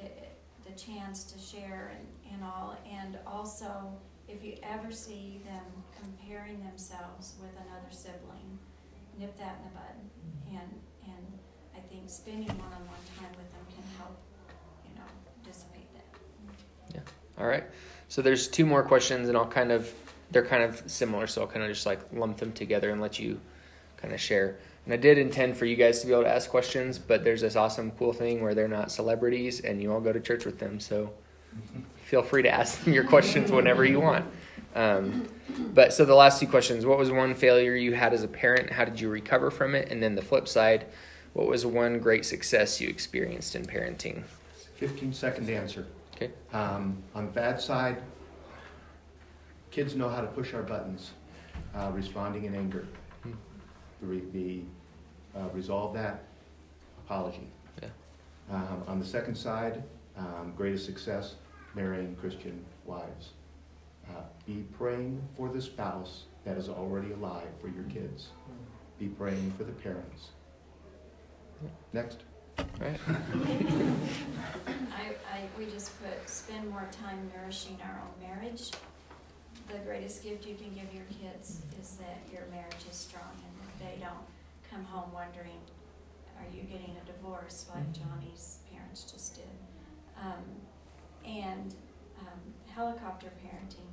[0.00, 0.28] i- i-
[0.68, 3.90] the chance to share and, and all, and also,
[4.28, 5.64] if you ever see them
[6.00, 8.58] comparing themselves with another sibling,
[9.20, 9.96] nip that in the bud.
[10.48, 11.38] And, and
[11.76, 14.16] I think spending one-on-one time with them can help,
[14.88, 15.06] you know,
[15.44, 16.06] dissipate that.
[16.94, 17.00] Yeah.
[17.38, 17.64] All right.
[18.08, 19.92] So there's two more questions, and I'll kind of
[20.32, 23.18] they're kind of similar, so I'll kind of just like lump them together and let
[23.18, 23.40] you
[23.96, 24.56] kind of share.
[24.84, 27.42] And I did intend for you guys to be able to ask questions, but there's
[27.42, 30.58] this awesome, cool thing where they're not celebrities, and you all go to church with
[30.58, 30.80] them.
[30.80, 31.12] So
[32.04, 34.24] feel free to ask them your questions whenever you want.
[34.74, 35.28] Um,
[35.74, 38.70] but so the last two questions: What was one failure you had as a parent?
[38.70, 39.90] How did you recover from it?
[39.90, 40.86] And then the flip side:
[41.32, 44.24] What was one great success you experienced in parenting?
[44.76, 45.86] Fifteen second answer.
[46.14, 46.30] Okay.
[46.52, 47.96] Um, on the bad side,
[49.70, 51.12] kids know how to push our buttons,
[51.74, 52.86] uh, responding in anger.
[53.22, 53.32] Hmm.
[54.02, 54.60] The, the
[55.34, 56.24] uh, resolve that,
[57.06, 57.48] apology.
[57.82, 57.88] Yeah.
[58.50, 59.82] Um, on the second side,
[60.16, 61.36] um, greatest success,
[61.74, 63.30] marrying Christian wives.
[64.16, 68.28] Uh, be praying for the spouse that is already alive for your kids.
[68.98, 70.30] Be praying for the parents.
[71.92, 72.22] Next.
[72.80, 72.98] Right.
[74.92, 78.70] I, I, we just put, spend more time nourishing our own marriage.
[79.68, 83.68] The greatest gift you can give your kids is that your marriage is strong and
[83.68, 84.26] that they don't
[84.70, 85.60] come home wondering,
[86.38, 89.44] are you getting a divorce like Johnny's parents just did?
[90.20, 90.44] Um,
[91.24, 91.74] and,
[92.20, 92.40] um,
[92.74, 93.89] helicopter parenting,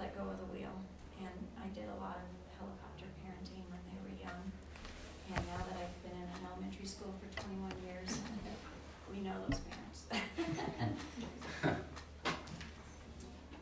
[0.00, 0.72] let go of the wheel.
[1.20, 2.26] And I did a lot of
[2.56, 4.40] helicopter parenting when they were young.
[5.28, 8.16] And now that I've been in an elementary school for twenty-one years,
[9.12, 10.08] we know those parents.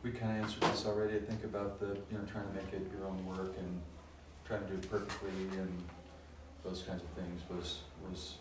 [0.01, 2.71] We kind of answered this already, I think about the, you know, trying to make
[2.71, 3.81] it your own work and
[4.47, 5.29] trying to do it perfectly
[5.59, 5.83] and
[6.63, 7.79] those kinds of things was,
[8.09, 8.35] was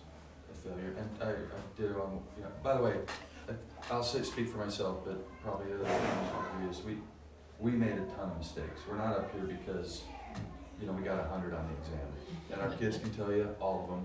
[0.52, 0.94] a failure.
[0.96, 2.94] And I, I did, um, you know, by the way,
[3.48, 5.82] I- I'll say, speak for myself, but probably other
[6.62, 6.98] would is we,
[7.58, 8.82] we made a ton of mistakes.
[8.88, 10.02] We're not up here because,
[10.80, 12.06] you know, we got a hundred on the exam.
[12.52, 14.04] And our kids can tell you, all of them.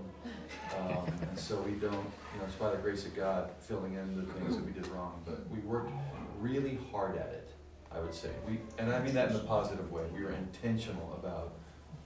[0.80, 4.16] Um, and so we don't, you know, it's by the grace of God filling in
[4.16, 5.92] the things that we did wrong, but we worked
[6.40, 7.50] really hard at it,
[7.92, 8.30] I would say.
[8.46, 10.02] We, and I mean that in a positive way.
[10.12, 11.54] We were intentional about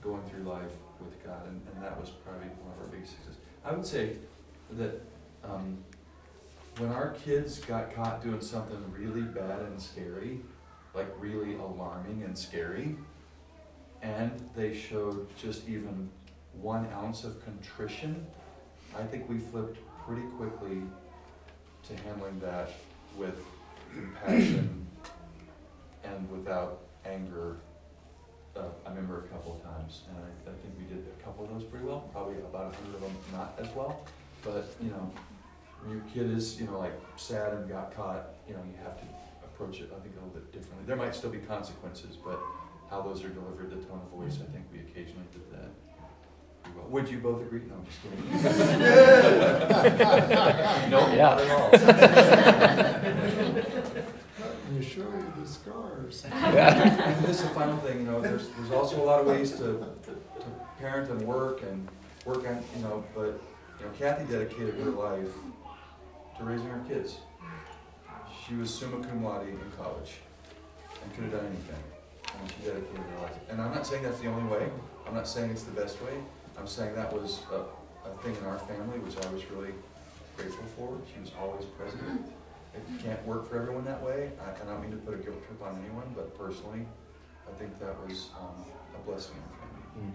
[0.01, 3.37] going through life with God, and, and that was probably one of our biggest successes.
[3.65, 4.17] I would say
[4.71, 5.01] that
[5.43, 5.83] um,
[6.77, 10.41] when our kids got caught doing something really bad and scary,
[10.93, 12.95] like really alarming and scary,
[14.01, 16.09] and they showed just even
[16.53, 18.25] one ounce of contrition,
[18.97, 20.81] I think we flipped pretty quickly
[21.87, 22.71] to handling that
[23.17, 23.35] with
[23.93, 24.87] compassion
[26.03, 27.57] and without anger.
[28.55, 31.45] Uh, I remember a couple of times, and I, I think we did a couple
[31.45, 34.01] of those pretty well, probably about a hundred of them not as well.
[34.43, 35.11] But, you know,
[35.83, 38.97] when your kid is, you know, like sad and got caught, you know, you have
[38.99, 39.05] to
[39.43, 40.78] approach it, I think, a little bit differently.
[40.89, 42.39] There might still be consequences, but
[42.89, 45.69] how those are delivered, the tone of voice, I think we occasionally did that.
[46.89, 47.61] Would you both agree?
[47.69, 48.23] No, I'm just kidding.
[50.89, 51.35] No, Yeah.
[51.35, 51.69] not at all.
[54.73, 56.25] You show you the scars.
[56.31, 59.51] And this is the final thing, you know, there's, there's also a lot of ways
[59.51, 60.15] to, to
[60.79, 61.87] parent and work and
[62.25, 63.39] work on, you know, but,
[63.79, 65.29] you know, Kathy dedicated her life
[66.39, 67.19] to raising her kids.
[68.47, 70.21] She was summa cum laude in college
[71.03, 71.83] and could have done anything.
[72.39, 73.37] And she dedicated her life.
[73.49, 74.69] And I'm not saying that's the only way.
[75.07, 76.13] I'm not saying it's the best way.
[76.57, 77.63] I'm saying that was a,
[78.07, 79.73] a thing in our family, which I was really
[80.37, 80.97] grateful for.
[81.13, 82.25] She was always present.
[82.75, 84.31] It can't work for everyone that way.
[84.39, 86.85] I, I don't mean to put a guilt trip on anyone, but personally,
[87.49, 90.13] I think that was um, a blessing in our family.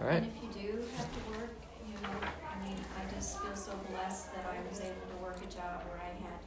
[0.00, 0.22] All right.
[0.24, 1.54] And if you do have to work,
[1.86, 5.36] you know, I mean, I just feel so blessed that I was able to work
[5.38, 6.40] a job where I had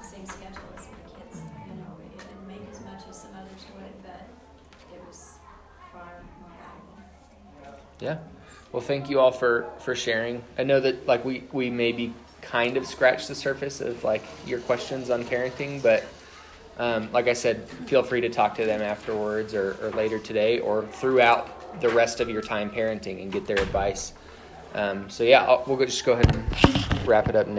[0.00, 0.97] the same schedule as my
[2.98, 4.28] much as some others would, but
[4.92, 5.34] it was
[5.92, 7.80] far more valuable.
[8.00, 8.18] Yeah.
[8.72, 10.42] Well, thank you all for for sharing.
[10.58, 14.60] I know that like we we maybe kind of scratched the surface of like your
[14.60, 16.04] questions on parenting, but
[16.78, 20.60] um, like I said, feel free to talk to them afterwards or, or later today
[20.60, 24.12] or throughout the rest of your time parenting and get their advice.
[24.74, 27.54] Um, so yeah, I'll, we'll go, just go ahead and wrap it up now.